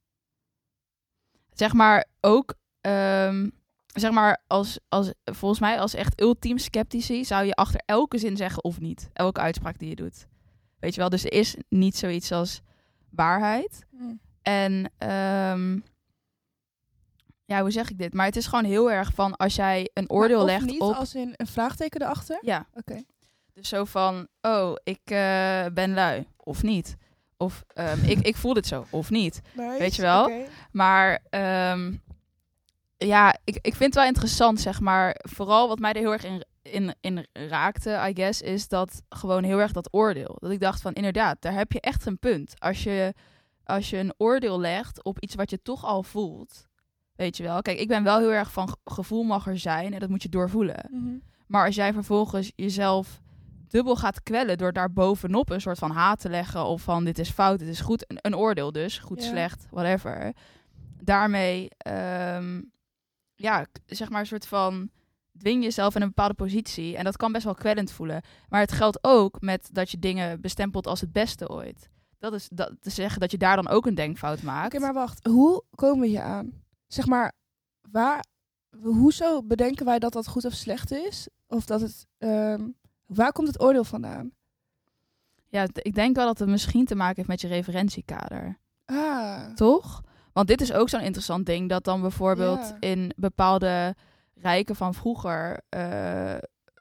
Zeg 1.53 1.73
maar 1.73 2.05
ook, 2.21 2.55
ehm, 2.81 3.49
zeg 3.85 4.11
maar, 4.11 4.43
als, 4.47 4.79
als, 4.89 5.13
volgens 5.23 5.59
mij 5.59 5.79
als 5.79 5.93
echt 5.93 6.21
ultiem 6.21 6.57
sceptici 6.57 7.25
zou 7.25 7.45
je 7.45 7.55
achter 7.55 7.81
elke 7.85 8.17
zin 8.17 8.37
zeggen 8.37 8.63
of 8.63 8.79
niet. 8.79 9.09
Elke 9.13 9.39
uitspraak 9.39 9.79
die 9.79 9.89
je 9.89 9.95
doet. 9.95 10.27
Weet 10.79 10.93
je 10.93 10.99
wel, 10.99 11.09
dus 11.09 11.25
er 11.25 11.33
is 11.33 11.55
niet 11.69 11.95
zoiets 11.95 12.31
als 12.31 12.61
waarheid. 13.09 13.85
En 14.41 14.91
ehm, 14.97 15.79
ja, 17.45 17.61
hoe 17.61 17.71
zeg 17.71 17.89
ik 17.89 17.97
dit? 17.97 18.13
Maar 18.13 18.25
het 18.25 18.35
is 18.35 18.47
gewoon 18.47 18.65
heel 18.65 18.91
erg 18.91 19.13
van 19.13 19.35
als 19.35 19.55
jij 19.55 19.89
een 19.93 20.09
oordeel 20.09 20.39
of 20.39 20.45
legt 20.45 20.65
niet 20.65 20.81
op. 20.81 20.93
als 20.93 21.15
in 21.15 21.33
een 21.35 21.47
vraagteken 21.47 22.01
erachter? 22.01 22.37
Ja, 22.41 22.67
Oké. 22.73 23.03
dus 23.53 23.69
zo 23.69 23.85
van, 23.85 24.27
oh, 24.41 24.75
ik 24.83 25.01
eh, 25.03 25.65
ben 25.73 25.93
lui. 25.93 26.27
Of 26.37 26.63
niet. 26.63 26.95
Of 27.37 27.63
ehm, 27.67 28.03
ik, 28.03 28.19
ik 28.19 28.35
voel 28.35 28.53
dit 28.53 28.67
zo. 28.67 28.85
Of 28.89 29.09
niet. 29.09 29.41
Nice, 29.53 29.77
Weet 29.77 29.95
je 29.95 30.01
wel? 30.01 30.31
Maar 30.71 31.19
ehm, 31.29 31.93
ja, 32.97 33.35
ik, 33.43 33.55
ik 33.55 33.75
vind 33.75 33.79
het 33.79 33.95
wel 33.95 34.05
interessant, 34.05 34.59
zeg 34.59 34.79
maar. 34.79 35.15
Vooral 35.29 35.67
wat 35.67 35.79
mij 35.79 35.93
er 35.93 35.99
heel 35.99 36.11
erg 36.11 36.23
in 36.23 36.43
in, 36.71 36.95
in 37.01 37.27
raakte, 37.33 38.05
I 38.09 38.13
guess, 38.13 38.41
is 38.41 38.67
dat 38.67 39.01
gewoon 39.09 39.43
heel 39.43 39.59
erg 39.59 39.71
dat 39.71 39.93
oordeel. 39.93 40.37
Dat 40.39 40.51
ik 40.51 40.59
dacht 40.59 40.81
van, 40.81 40.93
inderdaad, 40.93 41.41
daar 41.41 41.53
heb 41.53 41.71
je 41.71 41.81
echt 41.81 42.05
een 42.05 42.19
punt. 42.19 42.53
Als 42.59 42.83
je, 42.83 43.13
als 43.63 43.89
je 43.89 43.97
een 43.97 44.13
oordeel 44.17 44.59
legt 44.59 45.03
op 45.03 45.19
iets 45.19 45.35
wat 45.35 45.49
je 45.49 45.61
toch 45.61 45.85
al 45.85 46.03
voelt, 46.03 46.67
weet 47.15 47.37
je 47.37 47.43
wel. 47.43 47.61
Kijk, 47.61 47.79
ik 47.79 47.87
ben 47.87 48.03
wel 48.03 48.19
heel 48.19 48.31
erg 48.31 48.51
van 48.51 48.77
gevoel 48.85 49.23
mag 49.23 49.47
er 49.47 49.57
zijn 49.57 49.93
en 49.93 49.99
dat 49.99 50.09
moet 50.09 50.23
je 50.23 50.29
doorvoelen. 50.29 50.89
Mhm. 50.91 51.17
Maar 51.47 51.65
als 51.65 51.75
jij 51.75 51.93
vervolgens 51.93 52.51
jezelf 52.55 53.21
dubbel 53.67 53.95
gaat 53.95 54.23
kwellen 54.23 54.57
door 54.57 54.73
daar 54.73 54.93
bovenop 54.93 55.49
een 55.49 55.61
soort 55.61 55.77
van 55.77 55.91
haat 55.91 56.19
te 56.19 56.29
leggen 56.29 56.65
of 56.65 56.81
van 56.81 57.03
dit 57.03 57.19
is 57.19 57.29
fout, 57.29 57.59
dit 57.59 57.67
is 57.67 57.79
goed, 57.79 58.11
een, 58.11 58.17
een 58.21 58.35
oordeel 58.35 58.71
dus, 58.71 58.97
goed, 58.97 59.23
slecht, 59.23 59.67
whatever. 59.69 60.33
Daarmee, 61.01 61.69
ehm, 61.77 62.61
ja, 63.35 63.65
zeg 63.85 64.09
maar 64.09 64.19
een 64.19 64.25
soort 64.25 64.47
van 64.47 64.89
dwing 65.37 65.63
jezelf 65.63 65.95
in 65.95 66.01
een 66.01 66.07
bepaalde 66.07 66.33
positie 66.33 66.97
en 66.97 67.03
dat 67.03 67.17
kan 67.17 67.31
best 67.31 67.43
wel 67.43 67.53
kwellend 67.53 67.91
voelen. 67.91 68.23
Maar 68.49 68.59
het 68.59 68.71
geldt 68.71 68.99
ook 69.01 69.41
met 69.41 69.69
dat 69.71 69.91
je 69.91 69.99
dingen 69.99 70.41
bestempelt 70.41 70.87
als 70.87 71.01
het 71.01 71.11
beste 71.11 71.49
ooit. 71.49 71.89
Dat 72.19 72.33
is 72.33 72.49
dat 72.51 72.71
te 72.79 72.89
zeggen 72.89 73.19
dat 73.19 73.31
je 73.31 73.37
daar 73.37 73.55
dan 73.55 73.67
ook 73.67 73.85
een 73.85 73.95
denkfout 73.95 74.41
maakt. 74.41 74.73
Oké, 74.73 74.79
maar 74.79 74.93
wacht. 74.93 75.25
Hoe 75.25 75.63
komen 75.75 75.99
we 75.99 76.07
hier 76.07 76.21
aan? 76.21 76.63
Zeg 76.87 77.05
maar, 77.05 77.33
waar, 77.91 78.25
hoezo 78.81 79.43
bedenken 79.43 79.85
wij 79.85 79.99
dat 79.99 80.13
dat 80.13 80.27
goed 80.27 80.45
of 80.45 80.53
slecht 80.53 80.91
is? 80.91 81.27
Of 81.47 81.65
dat 81.65 81.81
het, 81.81 82.05
ehm, 82.17 82.67
waar 83.05 83.31
komt 83.31 83.47
het 83.47 83.61
oordeel 83.61 83.83
vandaan? 83.83 84.31
Ja, 85.47 85.67
ik 85.73 85.95
denk 85.95 86.15
wel 86.15 86.25
dat 86.25 86.39
het 86.39 86.49
misschien 86.49 86.85
te 86.85 86.95
maken 86.95 87.15
heeft 87.15 87.27
met 87.27 87.41
je 87.41 87.47
referentiekader. 87.47 88.59
Ah, 88.85 89.53
Toch? 89.53 90.01
Want 90.33 90.47
dit 90.47 90.61
is 90.61 90.73
ook 90.73 90.89
zo'n 90.89 91.01
interessant 91.01 91.45
ding 91.45 91.69
dat 91.69 91.83
dan 91.83 92.01
bijvoorbeeld 92.01 92.59
Ja. 92.67 92.77
in 92.79 93.11
bepaalde 93.15 93.95
rijken 94.33 94.75
van 94.75 94.93
vroeger 94.93 95.61
eh, 95.69 96.35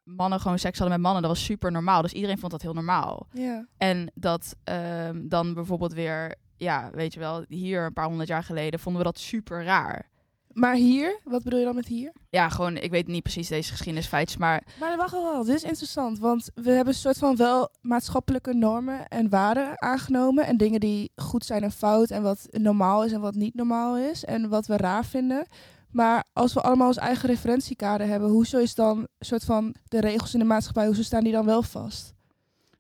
mannen 0.04 0.40
gewoon 0.40 0.58
seks 0.58 0.78
hadden 0.78 0.96
met 0.96 1.04
mannen. 1.06 1.23
Dat 1.23 1.30
was 1.37 1.44
super 1.44 1.73
normaal. 1.73 2.02
Dus 2.02 2.12
iedereen 2.12 2.38
vond 2.38 2.52
dat 2.52 2.62
heel 2.62 2.73
normaal. 2.75 3.26
ja. 3.32 3.66
En 3.76 4.11
dat 4.14 4.56
ehm, 4.64 5.28
dan 5.28 5.54
bijvoorbeeld 5.54 5.92
weer, 5.92 6.34
ja, 6.56 6.90
weet 6.92 7.14
je 7.14 7.20
wel, 7.20 7.44
hier 7.49 7.84
een 7.84 7.92
paar 7.92 8.06
honderd 8.06 8.28
jaar 8.28 8.42
geleden 8.42 8.80
vonden 8.80 9.02
we 9.02 9.08
dat 9.08 9.18
super 9.18 9.64
raar. 9.64 10.12
Maar 10.52 10.75
hier, 10.75 11.20
wat 11.25 11.42
bedoel 11.42 11.58
je 11.58 11.64
dan 11.64 11.75
met 11.75 11.87
hier? 11.87 12.12
Ja, 12.30 12.49
gewoon, 12.49 12.76
ik 12.76 12.90
weet 12.90 13.06
niet 13.06 13.23
precies 13.23 13.49
deze 13.49 13.70
geschiedenisfeitjes, 13.70 14.38
maar 14.38 14.64
Maar 14.80 14.96
wacht 14.96 15.12
wel, 15.12 15.44
dit 15.44 15.54
is 15.54 15.62
interessant. 15.62 16.18
Want 16.18 16.50
we 16.54 16.70
hebben 16.70 16.94
een 16.94 17.00
soort 17.00 17.18
van 17.18 17.37
wel 17.37 17.68
maatschappelijke 17.80 18.54
normen 18.54 19.08
en 19.08 19.28
waarden 19.28 19.82
aangenomen. 19.82 20.46
En 20.46 20.56
dingen 20.56 20.80
die 20.80 21.12
goed 21.16 21.44
zijn 21.44 21.62
en 21.62 21.73
fout. 21.73 22.11
En 22.11 22.23
wat 22.23 22.46
normaal 22.50 23.04
is 23.04 23.12
en 23.12 23.20
wat 23.20 23.34
niet 23.34 23.54
normaal 23.54 23.96
is. 23.96 24.25
En 24.25 24.49
wat 24.49 24.66
we 24.66 24.76
raar 24.76 25.04
vinden. 25.04 25.46
Maar 25.90 26.25
als 26.32 26.52
we 26.52 26.61
allemaal 26.61 26.87
ons 26.87 26.96
eigen 26.96 27.28
referentiekader 27.28 28.06
hebben, 28.06 28.30
hoezo 28.30 28.58
is 28.58 28.75
dan 28.75 28.99
een 28.99 29.08
soort 29.18 29.44
van 29.44 29.75
de 29.84 30.00
regels 30.00 30.32
in 30.32 30.38
de 30.38 30.44
maatschappij, 30.44 30.87
hoezo 30.87 31.02
staan 31.02 31.25
die 31.25 31.32
dan 31.32 31.46
wel 31.46 31.62
vast? 31.62 32.14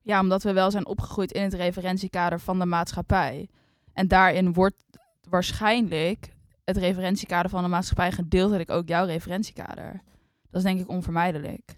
ja, 0.04 0.20
omdat 0.20 0.42
we 0.42 0.52
wel 0.52 0.70
zijn 0.70 0.86
opgegroeid 0.86 1.32
in 1.32 1.42
het 1.42 1.54
referentiekader 1.54 2.40
van 2.40 2.58
de 2.58 2.66
maatschappij. 2.66 3.48
En 3.94 4.08
daarin 4.08 4.52
wordt 4.52 4.84
waarschijnlijk 5.28 6.32
het 6.64 6.76
referentiekader 6.76 7.50
van 7.50 7.62
de 7.62 7.68
maatschappij 7.68 8.12
gedeeltelijk 8.12 8.70
ook 8.70 8.88
jouw 8.88 9.04
referentiekader. 9.04 10.00
Dat 10.50 10.62
is 10.62 10.62
denk 10.62 10.80
ik 10.80 10.88
onvermijdelijk. 10.88 11.74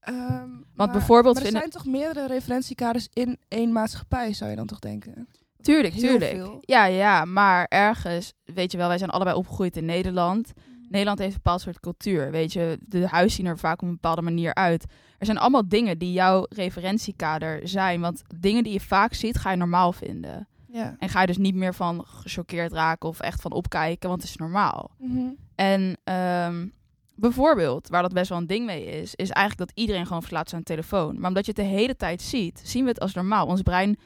Ehm, 0.00 0.48
maar- 0.74 0.90
bijvoorbeeld 0.90 1.34
maar 1.34 1.44
er 1.44 1.50
zijn 1.50 1.70
toch 1.70 1.86
meerdere 1.86 2.26
referentiekaders 2.26 3.08
in 3.12 3.38
één 3.48 3.72
maatschappij, 3.72 4.32
zou 4.32 4.50
je 4.50 4.56
dan 4.56 4.66
toch 4.66 4.78
denken? 4.78 5.28
Tuurlijk, 5.60 5.94
Heel 5.94 6.02
tuurlijk. 6.02 6.30
veel. 6.30 6.58
Ja, 6.60 6.84
ja, 6.84 7.24
maar 7.24 7.66
ergens, 7.68 8.32
weet 8.44 8.72
je 8.72 8.78
wel, 8.78 8.88
wij 8.88 8.98
zijn 8.98 9.10
allebei 9.10 9.36
opgegroeid 9.36 9.76
in 9.76 9.84
Nederland. 9.84 10.52
Nederland 10.88 11.18
heeft 11.18 11.30
een 11.34 11.40
bepaald 11.42 11.60
soort 11.60 11.80
cultuur, 11.80 12.30
weet 12.30 12.52
je. 12.52 12.78
De 12.82 13.06
huis 13.08 13.34
zien 13.34 13.46
er 13.46 13.58
vaak 13.58 13.82
op 13.82 13.88
een 13.88 13.94
bepaalde 13.94 14.22
manier 14.22 14.54
uit. 14.54 14.84
Er 15.18 15.26
zijn 15.26 15.38
allemaal 15.38 15.68
dingen 15.68 15.98
die 15.98 16.12
jouw 16.12 16.46
referentiekader 16.48 17.68
zijn. 17.68 18.00
Want 18.00 18.22
dingen 18.36 18.62
die 18.62 18.72
je 18.72 18.80
vaak 18.80 19.14
ziet, 19.14 19.38
ga 19.38 19.50
je 19.50 19.56
normaal 19.56 19.92
vinden. 19.92 20.48
Ja. 20.76 20.96
En 20.98 21.08
ga 21.08 21.20
je 21.20 21.26
dus 21.26 21.36
niet 21.36 21.54
meer 21.54 21.74
van 21.74 22.04
gechoqueerd 22.06 22.72
raken 22.72 23.08
of 23.08 23.20
echt 23.20 23.40
van 23.40 23.52
opkijken, 23.52 24.08
want 24.08 24.20
het 24.20 24.30
is 24.30 24.36
normaal. 24.36 24.90
Mhm. 24.98 25.28
En 25.54 25.96
ehm, 26.04 26.66
bijvoorbeeld, 27.14 27.88
waar 27.88 28.02
dat 28.02 28.12
best 28.12 28.28
wel 28.28 28.38
een 28.38 28.46
ding 28.46 28.66
mee 28.66 28.84
is, 28.84 29.14
is 29.14 29.30
eigenlijk 29.30 29.68
dat 29.68 29.78
iedereen 29.78 30.06
gewoon 30.06 30.20
verslaat 30.20 30.48
zijn 30.48 30.62
telefoon. 30.62 31.18
Maar 31.20 31.28
omdat 31.28 31.46
je 31.46 31.52
het 31.56 31.60
de 31.60 31.76
hele 31.76 31.96
tijd 31.96 32.22
ziet, 32.22 32.60
zien 32.64 32.82
we 32.82 32.90
het 32.90 33.00
als 33.00 33.14
normaal. 33.14 33.46
Ons 33.46 33.62
brein 33.62 33.98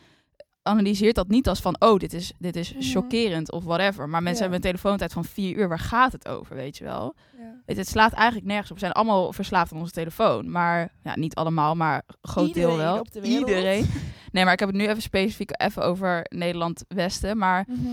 analyseert 0.63 1.15
dat 1.15 1.29
niet 1.29 1.49
als 1.49 1.61
van, 1.61 1.77
oh, 1.79 1.99
dit 1.99 2.13
is, 2.13 2.33
dit 2.39 2.57
is 2.57 2.73
Mhm. 2.73 2.83
chockerend 2.83 3.53
of 3.53 3.65
whatever. 3.65 4.09
Maar 4.09 4.23
mensen 4.23 4.45
Ja. 4.45 4.51
hebben 4.51 4.55
een 4.57 4.77
telefoontijd 4.77 5.13
van 5.13 5.25
vier 5.25 5.57
uur. 5.57 5.69
Waar 5.69 5.79
gaat 5.79 6.13
het 6.13 6.29
over, 6.29 6.57
weet 6.57 6.77
je 6.79 6.85
wel? 6.85 7.15
Ja. 7.39 7.55
Het, 7.67 7.77
het 7.77 7.89
slaat 7.89 8.13
eigenlijk 8.13 8.47
nergens 8.47 8.69
op. 8.69 8.75
We 8.75 8.81
zijn 8.83 8.93
allemaal 8.93 9.33
verslaafd 9.33 9.73
aan 9.73 9.79
onze 9.79 9.93
telefoon. 9.93 10.51
Maar, 10.51 10.93
ja, 11.03 11.17
niet 11.17 11.35
allemaal, 11.35 11.75
maar 11.75 12.03
een 12.07 12.31
groot 12.31 12.55
deel 12.55 12.77
wel. 12.77 13.07
de. 13.13 13.21
Iedereen. 13.21 13.87
Nee, 14.33 14.45
maar 14.45 14.53
ik 14.53 14.59
heb 14.59 14.69
het 14.69 14.77
nu 14.79 14.87
even 14.89 15.03
specifiek 15.03 15.51
even 15.63 15.83
over 15.83 16.27
Nederland-Westen. 16.29 17.39
Maar 17.39 17.65
Mhm. 17.69 17.89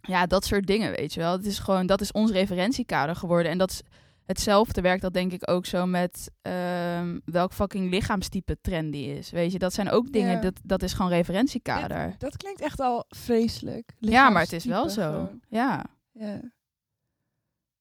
ja, 0.00 0.26
dat 0.26 0.44
soort 0.44 0.66
dingen, 0.66 0.90
weet 0.92 1.14
je 1.14 1.20
wel. 1.20 1.32
Het 1.32 1.46
is 1.46 1.58
gewoon, 1.58 1.86
dat 1.86 2.00
is 2.00 2.12
ons 2.12 2.30
referentiekader 2.30 3.16
geworden. 3.16 3.52
En 3.52 3.58
dat 3.58 3.70
is 3.70 3.80
hetzelfde 4.26 4.80
werkt 4.80 5.02
dat 5.02 5.12
denk 5.12 5.32
ik 5.32 5.50
ook 5.50 5.66
zo 5.66 5.86
met 5.86 6.30
ehm, 6.42 7.18
welk 7.24 7.52
fucking 7.52 7.90
lichaamstype 7.90 8.58
trendy 8.60 8.96
is. 8.98 9.30
Weet 9.30 9.52
je, 9.52 9.58
dat 9.58 9.72
zijn 9.72 9.90
ook 9.90 10.12
dingen, 10.12 10.32
Ja. 10.32 10.40
dat, 10.40 10.60
dat 10.64 10.82
is 10.82 10.92
gewoon 10.92 11.10
referentiekader. 11.10 12.10
Dit- 12.10 12.20
dat 12.20 12.36
klinkt 12.36 12.60
echt 12.60 12.80
al 12.80 13.04
vreselijk. 13.08 13.92
ja, 13.98 14.30
maar 14.30 14.42
het 14.42 14.52
is 14.52 14.64
wel 14.64 14.88
zo. 14.88 15.02
gewoon. 15.10 15.40
Ja. 15.48 15.84
Ja. 16.12 16.40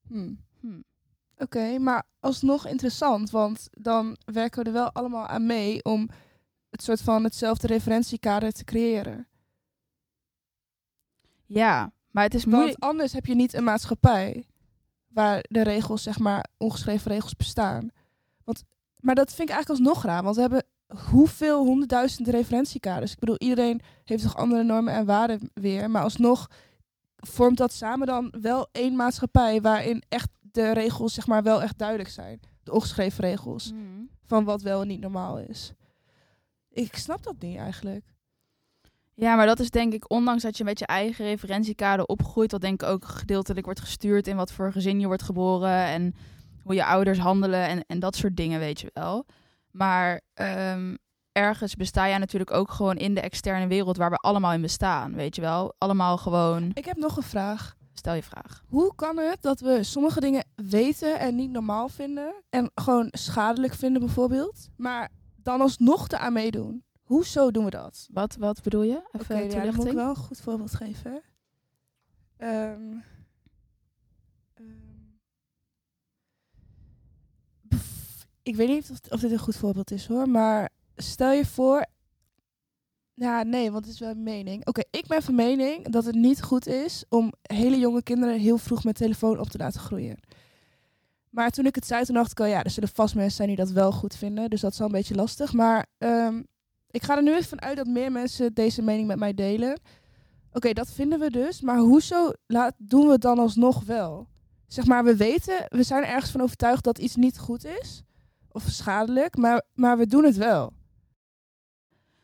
Hm. 0.08 0.34
Hm. 0.60 0.82
Oké, 1.38 1.78
maar 1.80 2.04
alsnog 2.20 2.68
interessant, 2.68 3.30
want 3.30 3.68
dan 3.72 4.18
werken 4.26 4.62
we 4.64 4.68
er 4.68 4.74
wel 4.76 4.92
allemaal 4.92 5.28
aan 5.28 5.46
mee 5.46 5.84
om 5.84 6.10
het 6.70 6.84
soort 6.84 7.02
van 7.02 7.24
hetzelfde 7.24 7.68
referentiekader 7.68 8.52
te 8.52 8.64
creëren. 8.64 9.28
Ja, 11.46 11.92
maar 12.12 12.24
het 12.24 12.34
is 12.34 12.44
Want 12.44 12.56
moeilijk. 12.56 12.84
anders 12.84 13.14
heb 13.14 13.26
je 13.26 13.36
niet 13.36 13.54
een 13.54 13.64
maatschappij 13.64 14.46
waar 15.16 15.44
de 15.48 15.62
regels, 15.64 16.04
zeg 16.04 16.20
maar, 16.20 16.46
ongeschreven 16.58 17.12
regels 17.12 17.36
bestaan. 17.36 17.90
Want, 18.44 18.64
maar 19.00 19.16
dat 19.16 19.34
vind 19.34 19.50
ik 19.50 19.56
eigenlijk 19.56 19.86
alsnog 19.86 20.04
raar, 20.06 20.24
want 20.24 20.36
we 20.36 20.42
hebben 20.42 20.64
hoeveel 21.10 21.66
honderdduizend 21.66 22.28
referentiekaders. 22.28 23.12
Ik 23.12 23.20
bedoel, 23.20 23.38
iedereen 23.38 23.82
heeft 24.04 24.24
toch 24.24 24.36
andere 24.38 24.64
normen 24.64 24.94
en 24.94 25.06
waarden 25.06 25.50
weer, 25.54 25.90
maar 25.90 26.04
alsnog 26.04 26.48
vormt 27.16 27.58
dat 27.58 27.74
samen 27.74 28.08
dan 28.08 28.34
wel 28.42 28.68
één 28.72 28.96
maatschappij 28.96 29.62
waarin 29.62 30.04
echt 30.10 30.30
de 30.42 30.72
regels, 30.72 31.14
zeg 31.14 31.28
maar, 31.28 31.44
wel 31.44 31.62
echt 31.62 31.78
duidelijk 31.78 32.10
zijn. 32.10 32.40
De 32.64 32.72
ongeschreven 32.72 33.24
regels 33.24 33.70
Hm. 33.70 33.76
van 34.24 34.44
wat 34.44 34.62
wel 34.62 34.82
en 34.82 34.88
niet 34.88 35.00
normaal 35.00 35.38
is. 35.40 35.72
Ik 36.70 36.96
snap 36.96 37.24
dat 37.24 37.36
niet 37.40 37.58
eigenlijk. 37.58 38.06
Ja, 39.18 39.36
maar 39.36 39.46
dat 39.46 39.60
is 39.60 39.70
denk 39.70 39.94
ik, 39.94 40.10
ondanks 40.12 40.44
dat 40.44 40.58
je 40.58 40.64
met 40.64 40.80
je 40.80 40.86
eigen 40.86 41.26
referentiekader 41.26 42.06
opgroeit, 42.06 42.52
wat 42.52 42.62
denk 42.62 42.82
ik 42.82 42.90
ook 42.90 43.06
gedeeltelijk 43.06 43.66
wordt 43.66 43.80
gestuurd 43.80 44.28
in 44.28 44.36
wat 44.36 44.52
voor 44.52 44.72
gezin 44.72 45.00
je 45.00 45.08
wordt 45.08 45.24
geboren 45.24 45.86
en 45.86 46.16
hoe 46.64 46.74
je 46.74 46.86
ouders 46.86 47.18
handelen 47.20 47.68
en, 47.68 47.84
en 47.88 48.00
dat 48.00 48.16
soort 48.16 48.38
dingen, 48.38 48.60
weet 48.60 48.82
je 48.82 48.90
wel. 48.94 49.26
Maar 49.72 50.22
ehm, 50.34 50.96
ergens 51.32 51.76
besta 51.76 52.08
jij 52.08 52.18
natuurlijk 52.18 52.52
ook 52.52 52.72
gewoon 52.72 52.98
in 52.98 53.14
de 53.14 53.22
externe 53.22 53.68
wereld 53.68 53.98
waar 53.98 54.10
we 54.10 54.16
allemaal 54.16 54.54
in 54.54 54.62
bestaan, 54.62 55.14
weet 55.14 55.36
je 55.36 55.42
wel. 55.42 55.76
Allemaal 55.78 56.18
gewoon, 56.18 56.72
Ik 56.74 56.86
heb 56.86 56.98
nog 56.98 57.18
een 57.18 57.24
vraag. 57.24 57.76
stel 57.94 58.14
je 58.14 58.24
vraag. 58.24 58.64
Hoe 58.68 58.96
kan 58.96 59.18
het 59.18 59.42
dat 59.42 59.60
we 59.60 59.84
sommige 59.84 60.20
dingen 60.20 60.46
weten 60.56 61.20
en 61.20 61.36
niet 61.36 61.52
normaal 61.52 61.90
vinden 61.90 62.44
en 62.50 62.72
gewoon 62.76 63.08
schadelijk 63.12 63.74
vinden 63.74 64.02
bijvoorbeeld, 64.02 64.68
maar 64.78 65.10
dan 65.36 65.62
alsnog 65.62 66.08
eraan 66.08 66.34
meedoen? 66.34 66.84
Hoezo 67.06 67.52
doen 67.52 67.66
we 67.66 67.70
dat? 67.70 68.08
Wat, 68.12 68.36
wat 68.36 68.62
bedoel 68.62 68.84
je? 68.84 69.02
Even 69.12 69.36
Oké, 69.36 69.56
ja, 69.56 69.64
dan 69.64 69.76
moet 69.76 69.86
ik 69.86 69.94
wel 69.94 70.10
een 70.10 70.16
goed 70.16 70.42
voorbeeld 70.42 70.76
geven. 70.76 71.22
Ehm, 72.38 72.94
ehm, 74.54 74.66
pff, 77.68 78.28
ik 78.44 78.56
weet 78.56 78.68
niet 78.68 78.90
of, 78.92 79.12
of 79.12 79.20
dit 79.20 79.32
een 79.32 79.40
goed 79.40 79.56
voorbeeld 79.56 79.92
is 79.92 80.08
hoor, 80.08 80.30
maar 80.30 80.70
stel 80.96 81.32
je 81.32 81.46
voor. 81.46 81.86
Ja, 83.14 83.44
nee, 83.44 83.72
want 83.72 83.86
het 83.86 83.94
is 83.94 84.00
wel 84.00 84.10
een 84.10 84.24
mening. 84.24 84.68
Oké, 84.68 84.82
ik 84.92 85.08
ben 85.08 85.24
van 85.24 85.36
mening 85.36 85.88
dat 85.90 86.06
het 86.06 86.16
niet 86.16 86.42
goed 86.42 86.68
is 86.68 87.04
om 87.10 87.34
hele 87.42 87.80
jonge 87.80 88.04
kinderen 88.04 88.40
heel 88.40 88.58
vroeg 88.58 88.84
met 88.84 88.96
telefoon 88.96 89.40
op 89.40 89.50
te 89.50 89.58
laten 89.58 89.80
groeien. 89.80 90.18
Maar 91.30 91.50
toen 91.50 91.66
ik 91.66 91.76
het 91.76 91.86
zei, 91.86 92.06
toen 92.06 92.16
dacht 92.16 92.32
ik 92.32 92.40
al, 92.40 92.46
ja, 92.46 92.64
er 92.64 92.70
zullen 92.70 92.90
vast 92.90 93.16
mensen 93.16 93.36
zijn 93.36 93.48
die 93.48 93.58
dat 93.58 93.72
wel 93.72 93.92
goed 93.92 94.16
vinden. 94.16 94.50
Dus 94.50 94.62
dat 94.62 94.72
is 94.72 94.78
wel 94.78 94.88
een 94.88 94.94
beetje 94.94 95.16
lastig. 95.16 95.54
Maar 95.54 95.86
ehm, 95.98 96.42
ik 96.96 97.04
ga 97.04 97.16
er 97.16 97.24
nu 97.24 97.32
even 97.32 97.50
van 97.50 97.62
uit 97.62 97.78
dat 97.78 97.88
meer 97.88 98.12
mensen 98.12 98.54
deze 98.54 98.82
mening 98.82 99.08
met 99.08 99.20
mij 99.20 99.34
delen. 99.34 99.80
Oké, 100.52 100.74
dat 100.74 100.92
vinden 100.92 101.20
we 101.20 101.30
dus. 101.32 101.62
Maar 101.62 101.78
hoezo 101.78 102.32
laat, 102.48 102.74
doen 102.78 103.06
we 103.06 103.12
het 103.12 103.22
dan 103.22 103.40
alsnog 103.40 103.84
wel? 103.84 104.28
Zeg 104.68 104.86
maar, 104.86 105.04
we 105.04 105.16
weten, 105.16 105.66
we 105.68 105.84
zijn 105.84 106.04
er 106.04 106.10
ergens 106.10 106.32
van 106.32 106.42
overtuigd 106.42 106.84
dat 106.84 106.98
iets 106.98 107.16
niet 107.16 107.38
goed 107.38 107.66
is. 107.66 108.04
Of 108.52 108.64
schadelijk. 108.64 109.38
Maar, 109.38 109.62
maar 109.74 109.98
we 109.98 110.08
doen 110.08 110.24
het 110.24 110.36
wel. 110.36 110.74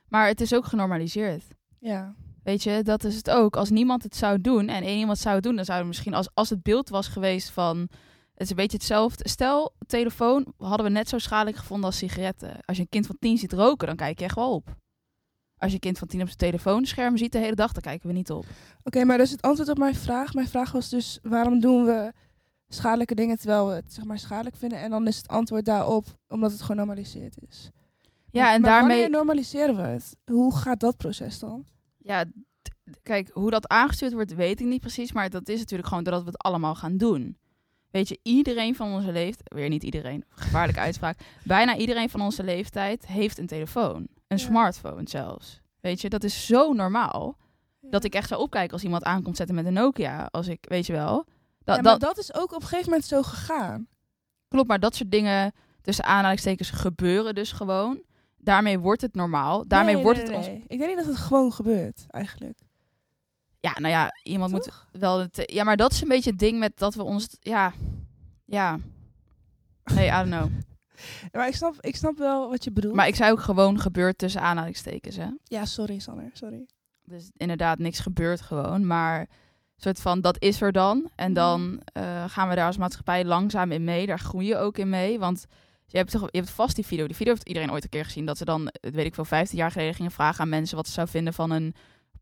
Maar 0.07 0.27
het 0.27 0.41
is 0.41 0.53
ook 0.53 0.65
genormaliseerd. 0.65 1.43
Ja. 1.79 2.15
Weet 2.43 2.63
je, 2.63 2.83
dat 2.83 3.03
is 3.03 3.15
het 3.15 3.29
ook. 3.29 3.55
Als 3.55 3.69
niemand 3.69 4.03
het 4.03 4.15
zou 4.15 4.41
doen 4.41 4.67
en 4.67 4.83
één 4.83 4.99
iemand 4.99 5.17
zou 5.17 5.35
het 5.35 5.43
doen, 5.43 5.55
dan 5.55 5.65
zou 5.65 5.77
het 5.77 5.87
misschien 5.87 6.13
als, 6.13 6.29
als 6.33 6.49
het 6.49 6.63
beeld 6.63 6.89
was 6.89 7.07
geweest 7.07 7.49
van 7.49 7.89
Het 8.41 8.49
is 8.49 8.55
een 8.55 8.61
beetje 8.61 8.77
hetzelfde. 8.77 9.29
Stel, 9.29 9.73
telefoon 9.87 10.53
hadden 10.57 10.85
we 10.85 10.91
net 10.91 11.09
zo 11.09 11.17
schadelijk 11.17 11.57
gevonden 11.57 11.85
als 11.85 11.97
sigaretten. 11.97 12.57
Als 12.65 12.77
je 12.77 12.83
een 12.83 12.89
kind 12.89 13.05
van 13.05 13.17
tien 13.19 13.37
ziet 13.37 13.53
roken, 13.53 13.87
dan 13.87 13.95
kijk 13.95 14.19
je 14.19 14.25
echt 14.25 14.35
wel 14.35 14.53
op. 14.53 14.75
Als 15.57 15.69
je 15.69 15.73
een 15.73 15.79
kind 15.79 15.97
van 15.97 16.07
tien 16.07 16.21
op 16.21 16.25
zijn 16.25 16.37
telefoonscherm 16.37 17.17
ziet 17.17 17.31
de 17.31 17.37
hele 17.37 17.55
dag, 17.55 17.71
dan 17.71 17.81
kijken 17.81 18.07
we 18.07 18.13
niet 18.13 18.31
op. 18.31 18.45
Oké, 18.83 19.03
maar 19.03 19.17
dus 19.17 19.31
het 19.31 19.41
antwoord 19.41 19.69
op 19.69 19.77
mijn 19.77 19.95
vraag. 19.95 20.33
Mijn 20.33 20.47
vraag 20.47 20.71
was 20.71 20.89
dus, 20.89 21.19
waarom 21.21 21.59
doen 21.59 21.85
we 21.85 22.13
schadelijke 22.67 23.15
dingen 23.15 23.37
terwijl 23.37 23.67
we 23.67 23.73
het 23.73 23.93
zeg 23.93 24.05
maar 24.05 24.19
schadelijk 24.19 24.55
vinden? 24.55 24.79
En 24.79 24.89
dan 24.89 25.07
is 25.07 25.17
het 25.17 25.27
antwoord 25.27 25.65
daarop, 25.65 26.05
omdat 26.27 26.51
het 26.51 26.61
genormaliseerd 26.61 27.37
is. 27.49 27.69
Ja, 28.31 28.53
en 28.53 28.61
maar 28.61 28.69
daarmee... 28.69 28.89
wanneer 28.89 29.09
normaliseren 29.09 29.75
we 29.75 29.81
het? 29.81 30.15
Hoe 30.25 30.55
gaat 30.55 30.79
dat 30.79 30.97
proces 30.97 31.39
dan? 31.39 31.65
Ja, 31.97 32.25
kijk, 33.03 33.29
hoe 33.33 33.49
dat 33.49 33.67
aangestuurd 33.67 34.13
wordt, 34.13 34.33
weet 34.33 34.59
ik 34.59 34.65
niet 34.65 34.81
precies. 34.81 35.11
Maar 35.11 35.29
dat 35.29 35.49
is 35.49 35.59
natuurlijk 35.59 35.89
gewoon 35.89 36.03
doordat 36.03 36.23
we 36.23 36.29
het 36.29 36.43
allemaal 36.43 36.75
gaan 36.75 36.97
doen. 36.97 37.37
Weet 37.91 38.07
je, 38.07 38.19
iedereen 38.23 38.75
van 38.75 38.93
onze 38.93 39.11
leeftijd, 39.11 39.53
weer 39.53 39.69
niet 39.69 39.83
iedereen, 39.83 40.23
gevaarlijke 40.29 40.81
uitspraak. 40.89 41.17
Bijna 41.43 41.77
iedereen 41.77 42.09
van 42.09 42.21
onze 42.21 42.43
leeftijd 42.43 43.07
heeft 43.07 43.37
een 43.37 43.47
telefoon. 43.47 43.95
Een 44.27 44.37
Ja. 44.37 44.45
smartphone 44.45 45.09
zelfs. 45.09 45.61
Weet 45.79 46.01
je, 46.01 46.09
dat 46.09 46.23
is 46.23 46.45
zo 46.45 46.73
normaal. 46.73 47.37
Dat 47.81 48.03
ik 48.03 48.13
echt 48.13 48.27
zou 48.27 48.41
opkijken 48.41 48.73
als 48.73 48.83
iemand 48.83 49.03
aankomt 49.03 49.37
zetten 49.37 49.55
met 49.55 49.65
een 49.65 49.73
Nokia. 49.73 50.27
Als 50.31 50.47
ik, 50.47 50.65
weet 50.69 50.85
je 50.85 50.93
wel. 50.93 51.25
Ja, 51.65 51.73
maar 51.73 51.83
dat, 51.83 51.99
dat 51.99 52.17
is 52.17 52.33
ook 52.33 52.53
op 52.53 52.61
een 52.61 52.67
gegeven 52.67 52.89
moment 52.89 53.07
zo 53.07 53.21
gegaan. 53.21 53.87
Klopt, 54.47 54.67
maar 54.67 54.79
dat 54.79 54.95
soort 54.95 55.11
dingen 55.11 55.51
tussen 55.81 56.05
aanhalingstekens 56.05 56.69
gebeuren 56.69 57.35
dus 57.35 57.51
gewoon. 57.51 58.01
Daarmee 58.37 58.79
wordt 58.79 59.01
het 59.01 59.15
normaal. 59.15 59.67
Daarmee 59.67 59.93
Nee, 59.93 60.03
wordt 60.03 60.17
nee, 60.19 60.27
het 60.27 60.35
ons... 60.37 60.47
Ik 60.67 60.77
denk 60.77 60.87
niet 60.87 60.97
dat 60.97 61.05
het 61.05 61.15
gewoon 61.17 61.51
gebeurt, 61.53 62.05
eigenlijk. 62.07 62.59
Ja, 63.61 63.79
nou 63.79 63.93
ja, 63.93 64.11
iemand 64.23 64.51
moet 64.51 64.69
wel... 64.91 65.19
Het, 65.19 65.43
ja, 65.45 65.63
maar 65.63 65.77
dat 65.77 65.91
is 65.91 66.01
een 66.01 66.07
beetje 66.07 66.29
het 66.29 66.39
ding 66.39 66.59
met 66.59 66.77
dat 66.77 66.93
we 66.93 67.03
ons... 67.03 67.27
Ja, 67.39 67.73
ja. 68.45 68.79
Nee, 69.83 70.07
I 70.07 70.11
don't 70.11 70.27
know. 70.27 70.49
Maar 71.31 71.47
ik 71.47 71.55
snap, 71.55 71.75
ik 71.79 71.95
snap 71.95 72.17
wel 72.17 72.49
wat 72.49 72.63
je 72.63 72.71
bedoelt. 72.71 72.95
Maar 72.95 73.07
ik 73.07 73.15
zei 73.15 73.31
ook 73.31 73.41
gewoon 73.41 73.79
gebeurt 73.79 74.17
tussen 74.17 74.41
aanhalingstekens, 74.41 75.15
hè. 75.15 75.27
Ja, 75.43 75.65
sorry 75.65 75.99
Sanne, 75.99 76.29
sorry. 76.33 76.67
Dus 77.03 77.31
inderdaad, 77.37 77.79
niks 77.79 77.99
gebeurt 77.99 78.41
gewoon. 78.41 78.87
Maar 78.87 79.27
soort 79.75 80.01
van, 80.01 80.21
dat 80.21 80.41
is 80.41 80.61
er 80.61 80.71
dan. 80.71 81.09
En 81.15 81.33
dan 81.33 81.81
eh, 81.85 82.23
gaan 82.27 82.49
we 82.49 82.55
daar 82.55 82.65
als 82.65 82.77
maatschappij 82.77 83.25
langzaam 83.25 83.71
in 83.71 83.83
mee. 83.83 84.05
Daar 84.05 84.19
groei 84.19 84.47
je 84.47 84.57
ook 84.57 84.77
in 84.77 84.89
mee. 84.89 85.19
Want 85.19 85.45
je 85.85 85.97
hebt, 85.97 86.11
toch, 86.11 86.27
je 86.31 86.37
hebt 86.37 86.49
vast 86.49 86.75
die 86.75 86.85
video. 86.85 87.07
Die 87.07 87.15
video 87.15 87.33
heeft 87.33 87.47
iedereen 87.47 87.71
ooit 87.71 87.83
een 87.83 87.89
keer 87.89 88.05
gezien. 88.05 88.25
Dat 88.25 88.37
ze 88.37 88.45
dan, 88.45 88.67
eh, 88.67 88.91
weet 88.91 89.05
ik 89.05 89.15
veel, 89.15 89.25
15 89.25 89.57
jaar 89.57 89.71
geleden 89.71 89.93
gingen 89.93 90.11
vragen 90.11 90.41
aan 90.41 90.49
mensen... 90.49 90.75
wat 90.75 90.87
ze 90.87 90.93
zou 90.93 91.07
vinden 91.07 91.33
van 91.33 91.51
een 91.51 91.75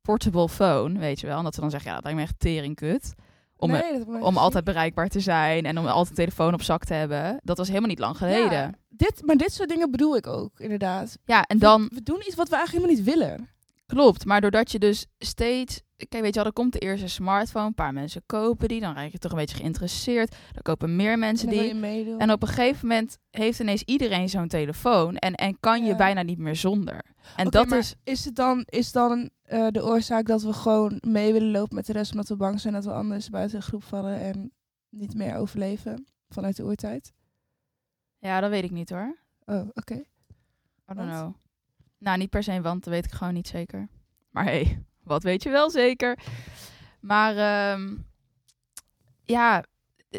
portable 0.10 0.50
phone, 0.50 1.00
weet 1.00 1.19
je 1.19 1.28
wel. 1.28 1.38
En 1.38 1.43
dat 1.43 1.54
ze 1.56 1.62
dan 1.62 1.69
zeggen, 1.69 1.89
ja, 1.89 1.95
dat 1.95 2.04
lijkt 2.04 2.19
me 2.19 2.24
echt 2.26 2.39
teringkut. 2.39 3.13
Om, 3.58 3.72
nee, 3.72 3.93
om 4.06 4.13
gezien. 4.15 4.38
altijd 4.38 4.63
bereikbaar 4.63 5.08
te 5.08 5.19
zijn 5.19 5.65
en 5.65 5.78
om 5.78 5.86
altijd 5.86 6.10
een 6.10 6.15
telefoon 6.26 6.54
op 6.54 6.62
zak 6.62 6.84
te 6.86 6.93
hebben. 6.93 7.39
Dat 7.43 7.58
was 7.58 7.67
helemaal 7.67 7.89
niet 7.89 8.00
lang 8.00 8.17
geleden. 8.17 8.52
Ja, 8.52 8.72
dit, 8.89 9.22
maar 9.26 9.36
dit 9.36 9.54
soort 9.54 9.69
dingen 9.69 9.91
bedoel 9.91 10.15
ik 10.15 10.28
ook, 10.28 10.60
inderdaad. 10.60 11.17
Ja, 11.26 11.43
en 11.43 11.58
We- 11.58 11.65
dan 11.65 11.89
We, 11.93 12.04
doen 12.04 12.22
iets 12.28 12.36
wat 12.36 12.50
we 12.50 12.56
eigenlijk 12.56 12.86
helemaal 12.86 13.06
niet 13.06 13.15
willen. 13.19 13.50
klopt. 13.86 14.26
Maar 14.26 14.41
doordat 14.41 14.72
je 14.72 14.80
dus 14.80 15.06
steeds. 15.17 15.82
Kijk, 16.08 16.24
weet 16.24 16.34
je 16.34 16.40
wel, 16.40 16.46
er 16.46 16.54
komt 16.54 16.74
de 16.74 16.80
eerste 16.80 17.08
smartphone. 17.08 17.66
Een 17.66 17.74
paar 17.74 17.94
mensen 17.94 18.22
kopen 18.26 18.68
die. 18.68 18.80
Dan 18.80 18.94
raak 18.96 19.12
je 19.12 19.18
toch 19.18 19.32
een 19.32 19.38
beetje 19.38 19.56
geïnteresseerd. 19.56 20.36
Dan 20.52 20.62
kopen 20.62 20.96
meer 20.96 21.20
mensen 21.20 21.50
die. 21.50 21.80
En 22.18 22.32
op 22.32 22.42
een 22.42 22.48
gegeven 22.48 22.88
moment 22.88 23.18
heeft 23.30 23.60
ineens 23.60 23.84
iedereen 23.84 24.30
zo'n 24.30 24.48
telefoon. 24.48 25.16
En, 25.18 25.34
en 25.36 25.60
kan 25.60 25.82
je 25.84 25.90
Ja. 25.90 25.96
bijna 25.96 26.22
niet 26.22 26.38
meer 26.38 26.56
zonder. 26.56 27.06
En 27.36 27.50
dat 27.50 27.72
is. 27.72 27.96
Is 28.04 28.26
het 28.26 28.36
dan, 28.36 28.64
is 28.66 28.92
dan 28.92 29.30
eh, 29.44 29.68
de 29.68 29.84
oorzaak 29.86 30.26
dat 30.26 30.42
we 30.42 30.54
gewoon 30.54 30.98
mee 31.08 31.34
willen 31.34 31.52
lopen 31.52 31.76
met 31.76 31.86
de 31.86 31.94
rest... 31.94 32.12
omdat 32.12 32.28
we 32.28 32.36
bang 32.36 32.60
zijn 32.60 32.74
dat 32.74 32.86
we 32.86 32.92
anders 32.92 33.30
buiten 33.30 33.60
de 33.60 33.66
groep 33.66 33.84
vallen... 33.84 34.20
en 34.20 34.52
niet 34.90 35.16
meer 35.16 35.36
overleven 35.36 36.06
vanuit 36.30 36.56
de 36.56 36.64
oertijd? 36.64 37.14
Ja, 38.18 38.40
dat 38.40 38.50
weet 38.50 38.64
ik 38.64 38.72
niet 38.72 38.90
hoor. 38.90 39.18
Oh, 39.46 39.68
oké. 39.74 39.94
I 39.94 40.04
don't 40.86 40.98
Want? 41.10 41.12
know. 41.12 41.34
Nou, 41.98 42.18
niet 42.18 42.30
per 42.30 42.44
se, 42.44 42.62
want 42.62 42.84
dat 42.84 42.94
weet 42.94 43.06
ik 43.06 43.12
gewoon 43.12 43.34
niet 43.34 43.48
zeker. 43.48 43.88
Maar 44.30 44.44
hé, 44.46 44.52
hey, 44.64 44.84
wat 45.10 45.24
weet 45.24 45.43
je 45.43 45.50
wel 45.50 45.69
zeker? 45.69 46.17
Maar 47.00 47.36
ehm, 47.38 47.95
ja, 49.24 49.63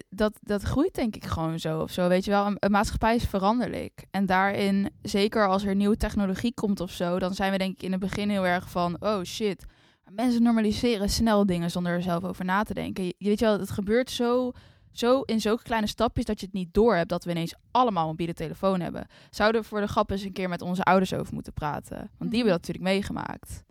dat, 0.08 0.38
dat 0.40 0.62
groeit 0.62 0.94
denk 0.94 1.16
ik 1.16 1.24
gewoon 1.24 1.58
zo 1.58 1.80
of 1.80 1.90
zo. 1.90 2.08
Weet 2.08 2.24
je 2.24 2.30
wel, 2.30 2.46
een, 2.46 2.56
een 2.58 2.70
maatschappij 2.70 3.14
is 3.14 3.24
veranderlijk. 3.24 4.04
En 4.10 4.26
daarin, 4.26 4.90
zeker 5.02 5.48
als 5.48 5.64
er 5.64 5.74
nieuwe 5.74 5.96
technologie 5.96 6.54
komt 6.54 6.80
of 6.80 6.90
zo, 6.90 7.18
dan 7.18 7.34
zijn 7.34 7.52
we 7.52 7.58
denk 7.58 7.72
ik 7.72 7.82
in 7.82 7.92
het 7.92 8.00
begin 8.00 8.28
heel 8.30 8.46
erg 8.46 8.70
van, 8.70 8.96
oh 9.00 9.22
shit. 9.22 9.64
Mensen 10.10 10.42
normaliseren 10.42 11.08
snel 11.08 11.46
dingen 11.46 11.70
zonder 11.70 11.92
er 11.92 12.02
zelf 12.02 12.24
over 12.24 12.44
na 12.44 12.62
te 12.62 12.74
denken. 12.74 13.04
Je, 13.04 13.14
weet 13.18 13.38
je 13.38 13.44
wel, 13.44 13.58
het 13.58 13.70
gebeurt 13.70 14.10
zo, 14.10 14.52
zo 14.92 15.20
in 15.20 15.40
zulke 15.40 15.62
kleine 15.62 15.86
stapjes 15.86 16.24
dat 16.24 16.40
je 16.40 16.46
het 16.46 16.54
niet 16.54 16.74
door 16.74 16.94
hebt 16.94 17.08
dat 17.08 17.24
we 17.24 17.30
ineens 17.30 17.54
allemaal 17.70 18.02
een 18.02 18.08
mobiele 18.08 18.34
telefoon 18.34 18.80
hebben. 18.80 19.06
Zouden 19.30 19.60
we 19.60 19.66
voor 19.66 19.80
de 19.80 19.86
grap 19.88 20.10
eens 20.10 20.22
een 20.22 20.32
keer 20.32 20.48
met 20.48 20.62
onze 20.62 20.82
ouders 20.82 21.14
over 21.14 21.34
moeten 21.34 21.52
praten. 21.52 21.96
Want 21.96 22.30
die 22.30 22.42
hebben 22.42 22.58
dat 22.58 22.66
natuurlijk 22.66 22.84
meegemaakt. 22.94 23.64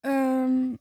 Ehm, 0.00 0.74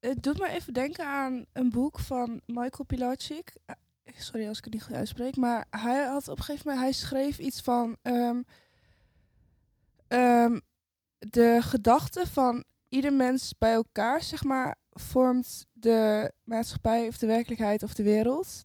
het 0.00 0.22
doet 0.22 0.38
me 0.38 0.48
even 0.48 0.72
denken 0.72 1.06
aan 1.06 1.44
een 1.52 1.70
boek 1.70 1.98
van 1.98 2.40
Michael 2.46 2.84
Pilarczyk. 2.86 3.56
Eh, 3.64 3.74
Sorry 4.16 4.48
als 4.48 4.58
ik 4.58 4.64
het 4.64 4.72
niet 4.72 4.82
goed 4.82 4.94
uitspreek, 4.94 5.36
maar 5.36 5.66
hij 5.70 6.04
had 6.04 6.28
op 6.28 6.38
een 6.38 6.44
gegeven 6.44 6.66
moment, 6.68 6.84
hij 6.84 6.94
schreef 6.94 7.38
iets 7.38 7.60
van 7.60 7.96
ehm, 8.02 8.42
ehm, 10.08 10.58
de 11.18 11.58
gedachte 11.60 12.26
van 12.26 12.64
ieder 12.88 13.12
mens 13.12 13.54
bij 13.58 13.72
elkaar, 13.72 14.22
zeg 14.22 14.44
maar, 14.44 14.76
vormt 14.90 15.66
de 15.72 16.32
maatschappij 16.44 17.06
of 17.06 17.18
de 17.18 17.26
werkelijkheid 17.26 17.82
of 17.82 17.94
de 17.94 18.02
wereld. 18.02 18.64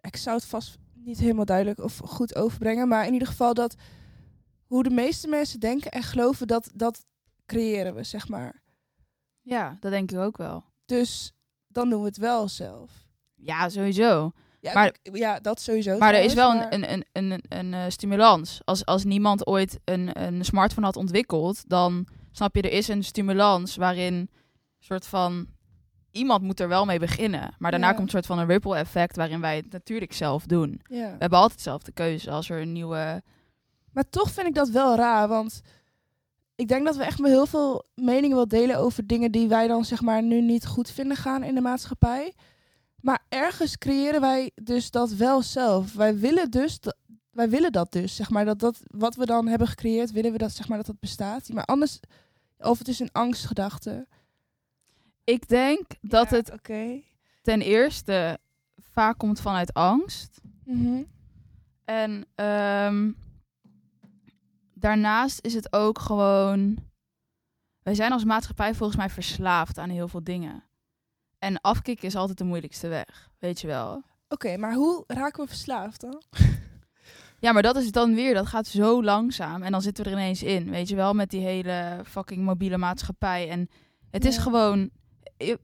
Ik 0.00 0.16
zou 0.16 0.36
het 0.36 0.44
vast 0.44 0.76
niet 0.92 1.18
helemaal 1.18 1.44
duidelijk 1.44 1.78
of 1.78 1.98
goed 1.98 2.34
overbrengen, 2.34 2.88
maar 2.88 3.06
in 3.06 3.12
ieder 3.12 3.28
geval 3.28 3.54
dat 3.54 3.74
hoe 4.66 4.82
de 4.82 4.90
meeste 4.90 5.28
mensen 5.28 5.60
denken 5.60 5.90
en 5.90 6.02
geloven, 6.02 6.46
dat 6.46 6.70
dat 6.74 7.04
creëren 7.46 7.94
we, 7.94 8.02
zeg 8.02 8.28
maar. 8.28 8.62
Ja, 9.44 9.76
dat 9.80 9.90
denk 9.90 10.10
ik 10.12 10.18
ook 10.18 10.36
wel. 10.36 10.64
Dus 10.86 11.32
dan 11.68 11.90
doen 11.90 12.00
we 12.00 12.06
het 12.06 12.16
wel 12.16 12.48
zelf. 12.48 12.90
Ja, 13.34 13.68
sowieso. 13.68 14.32
Ja, 14.60 14.72
Maar- 14.72 14.94
ja 15.12 15.40
dat 15.40 15.60
sowieso. 15.60 15.98
Maar 15.98 16.14
er 16.14 16.22
is 16.22 16.34
wel 16.34 16.50
een, 16.54 16.74
een, 16.74 16.92
een, 16.92 17.04
een, 17.12 17.42
een 17.48 17.74
eh, 17.74 17.84
stimulans. 17.88 18.60
Als, 18.64 18.84
als 18.84 19.04
niemand 19.04 19.46
ooit 19.46 19.78
een, 19.84 20.22
een 20.22 20.44
smartphone 20.44 20.86
had 20.86 20.96
ontwikkeld, 20.96 21.68
dan 21.68 22.06
snap 22.32 22.54
je, 22.54 22.62
er 22.62 22.72
is 22.72 22.88
een 22.88 23.04
stimulans 23.04 23.76
waarin 23.76 24.30
soort 24.78 25.06
van 25.06 25.46
iemand 26.10 26.42
moet 26.42 26.60
er 26.60 26.68
wel 26.68 26.84
mee 26.84 26.98
beginnen. 26.98 27.54
Maar 27.58 27.70
daarna 27.70 27.86
Ja. 27.88 27.92
komt 27.92 28.04
een 28.06 28.12
soort 28.12 28.26
van 28.26 28.38
een 28.38 28.46
ripple 28.46 28.76
effect 28.76 29.16
waarin 29.16 29.40
wij 29.40 29.56
het 29.56 29.72
natuurlijk 29.72 30.12
zelf 30.12 30.46
doen. 30.46 30.80
Ja. 30.84 31.10
We 31.12 31.16
hebben 31.18 31.38
altijd 31.38 31.60
zelf 31.60 31.82
de 31.82 31.92
keuze 31.92 32.30
als 32.30 32.50
er 32.50 32.60
een 32.60 32.72
nieuwe. 32.72 33.22
Maar 33.92 34.08
toch 34.10 34.30
vind 34.30 34.46
ik 34.46 34.54
dat 34.54 34.68
wel 34.68 34.96
raar, 34.96 35.28
want 35.28 35.60
ik 36.56 36.68
denk 36.68 36.84
dat 36.84 36.96
we 36.96 37.04
echt 37.04 37.18
met 37.18 37.30
heel 37.30 37.46
veel 37.46 37.84
meningen 37.94 38.36
wel 38.36 38.48
delen 38.48 38.76
over 38.78 39.06
dingen 39.06 39.32
die 39.32 39.48
wij 39.48 39.66
dan 39.66 39.84
zeg 39.84 40.00
maar 40.02 40.22
nu 40.22 40.40
niet 40.40 40.66
goed 40.66 40.90
vinden 40.90 41.16
gaan 41.16 41.42
in 41.42 41.54
de 41.54 41.60
maatschappij. 41.60 42.34
Maar 43.00 43.24
ergens 43.28 43.78
creëren 43.78 44.20
wij 44.20 44.50
dus 44.54 44.90
dat 44.90 45.12
wel 45.12 45.42
zelf. 45.42 45.94
Wij 45.94 46.18
willen 46.18 46.50
dus 46.50 46.80
dat, 46.80 46.96
wij 47.30 47.48
willen 47.48 47.72
dat 47.72 47.92
dus, 47.92 48.16
zeg 48.16 48.30
maar, 48.30 48.44
dat 48.44 48.58
dat 48.58 48.80
wat 48.90 49.14
we 49.14 49.26
dan 49.26 49.46
hebben 49.46 49.68
gecreëerd, 49.68 50.12
willen 50.12 50.32
we 50.32 50.38
dat 50.38 50.52
zeg 50.52 50.68
maar 50.68 50.76
dat 50.76 50.86
dat 50.86 51.00
bestaat. 51.00 51.48
Maar 51.48 51.64
anders, 51.64 52.00
of 52.58 52.78
het 52.78 52.88
is 52.88 52.98
een 53.00 53.12
angstgedachte. 53.12 54.06
Ik 55.24 55.48
denk 55.48 55.82
dat 56.00 56.30
Ja, 56.30 56.36
het 56.36 56.52
Oké. 56.52 57.00
ten 57.42 57.60
eerste 57.60 58.38
vaak 58.78 59.18
komt 59.18 59.40
vanuit 59.40 59.72
angst. 59.72 60.40
Mhm. 60.64 61.02
En 61.84 62.24
ehm, 62.34 63.10
daarnaast 64.84 65.38
is 65.42 65.54
het 65.54 65.72
ook 65.72 65.98
gewoon. 65.98 66.76
Wij 67.82 67.94
zijn 67.94 68.12
als 68.12 68.24
maatschappij 68.24 68.74
volgens 68.74 68.98
mij 68.98 69.10
verslaafd 69.10 69.78
aan 69.78 69.90
heel 69.90 70.08
veel 70.08 70.24
dingen. 70.24 70.64
En 71.38 71.60
afkicken 71.60 72.06
is 72.06 72.16
altijd 72.16 72.38
de 72.38 72.44
moeilijkste 72.44 72.88
weg, 72.88 73.30
weet 73.38 73.60
je 73.60 73.66
wel. 73.66 74.02
Oké, 74.28 74.56
maar 74.56 74.74
hoe 74.74 75.04
raken 75.06 75.42
we 75.42 75.48
verslaafd 75.48 76.00
dan? 76.00 76.22
Ja, 77.38 77.52
maar 77.52 77.62
dat 77.62 77.76
is 77.76 77.92
dan 77.92 78.14
weer, 78.14 78.34
dat 78.34 78.46
gaat 78.46 78.66
zo 78.66 79.02
langzaam. 79.02 79.62
En 79.62 79.72
dan 79.72 79.82
zitten 79.82 80.04
we 80.04 80.10
er 80.10 80.16
ineens 80.16 80.42
in, 80.42 80.70
weet 80.70 80.88
je 80.88 80.96
wel, 80.96 81.12
met 81.12 81.30
die 81.30 81.40
hele 81.40 82.00
fucking 82.04 82.44
mobiele 82.44 82.78
maatschappij. 82.78 83.48
En 83.48 83.68
het 84.10 84.24
is 84.24 84.38
gewoon. 84.38 84.90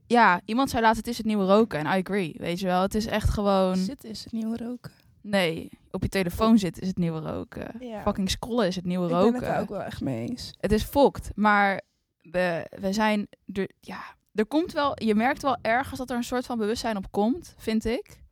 Ja, 0.07 0.41
iemand 0.45 0.71
zei 0.71 0.83
laatst, 0.83 0.99
het 0.99 1.07
is 1.07 1.17
het 1.17 1.27
nieuwe 1.27 1.47
roken. 1.47 1.79
En 1.79 1.99
I 1.99 2.01
agree, 2.01 2.35
weet 2.39 2.61
je 2.61 2.67
wel. 2.67 2.83
Het 2.83 2.95
is 2.95 3.07
echt 3.07 3.31
gewoon. 3.31 3.77
Zit 3.77 4.05
is 4.05 4.25
het 4.25 4.33
nieuwe 4.33 4.57
roken. 4.57 4.93
Nee, 5.23 5.71
op 5.91 6.03
je 6.03 6.09
telefoon 6.09 6.59
zitten 6.59 6.83
is 6.83 6.89
het 6.89 6.99
nieuwe 6.99 7.21
roken. 7.21 7.75
Ja. 7.81 8.03
Fucking 8.03 8.31
scrollen 8.31 8.67
is 8.67 8.77
het 8.77 8.85
nieuwe 8.85 9.05
Ik 9.05 9.11
ben 9.11 9.21
roken. 9.21 9.35
het 9.35 9.45
daar 9.45 9.61
ook 9.61 9.69
wel 9.69 9.83
echt 9.83 10.01
mee 10.01 10.29
eens. 10.29 10.53
het 10.61 10.73
is 10.73 10.83
fokt, 10.83 11.31
maar 11.35 11.81
we, 12.23 12.67
we 12.81 12.93
zijn 12.93 13.29
er, 13.53 13.71
ja, 13.81 14.01
er 14.35 14.47
komt 14.47 14.73
wel, 14.73 15.03
je 15.03 15.15
merkt 15.15 15.43
wel 15.43 15.57
ergens 15.63 15.99
dat 15.99 16.11
er 16.11 16.17
een 16.17 16.25
soort 16.25 16.47
van 16.47 16.59
bewustzijn 16.59 16.97
op 16.97 17.11
komt, 17.11 17.55
vind 17.59 17.85
ik. 17.85 18.23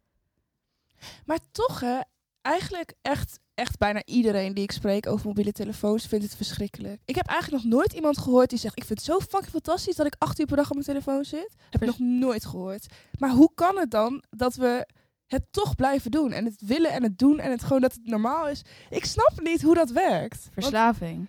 Maar 1.25 1.39
toch, 1.53 1.81
hè, 1.81 1.99
eigenlijk 2.43 2.95
echt, 3.03 3.39
echt 3.55 3.79
bijna 3.79 4.03
iedereen 4.05 4.55
die 4.55 4.65
ik 4.65 4.73
spreek 4.73 5.07
over 5.07 5.27
mobiele 5.27 5.53
telefoons 5.53 6.07
vindt 6.07 6.25
het 6.25 6.37
verschrikkelijk. 6.37 7.01
Ik 7.05 7.15
heb 7.15 7.27
eigenlijk 7.27 7.65
nog 7.65 7.73
nooit 7.73 7.93
iemand 7.93 8.19
gehoord 8.19 8.51
die 8.51 8.59
zegt: 8.59 8.77
Ik 8.77 8.85
vind 8.85 8.99
het 8.99 9.09
zo 9.09 9.21
fucking 9.21 9.51
fantastisch 9.51 9.97
dat 9.97 10.07
ik 10.07 10.15
acht 10.19 10.39
uur 10.41 10.47
per 10.47 10.57
dag 10.57 10.67
op 10.67 10.73
mijn 10.73 10.87
telefoon 10.87 11.25
zit. 11.25 11.55
Heb 11.71 11.81
ik 11.83 11.87
nog 11.87 11.99
nooit 11.99 12.45
gehoord. 12.45 12.87
Maar 13.19 13.31
hoe 13.31 13.51
kan 13.55 13.79
het 13.79 13.91
dan 13.91 14.23
dat 14.31 14.55
we 14.55 14.87
het 15.29 15.47
toch 15.51 15.75
blijven 15.75 16.11
doen. 16.11 16.33
En 16.33 16.45
het 16.45 16.63
willen 16.67 16.93
en 16.93 17.03
het 17.03 17.19
doen 17.19 17.39
en 17.39 17.51
het 17.51 17.63
gewoon 17.63 17.81
dat 17.81 17.93
het 17.93 18.07
normaal 18.07 18.49
is. 18.49 18.63
Ik 18.91 19.05
snap 19.05 19.33
niet 19.43 19.63
hoe 19.63 19.75
dat 19.75 19.91
werkt. 19.91 20.49
Verslaving. 20.53 21.29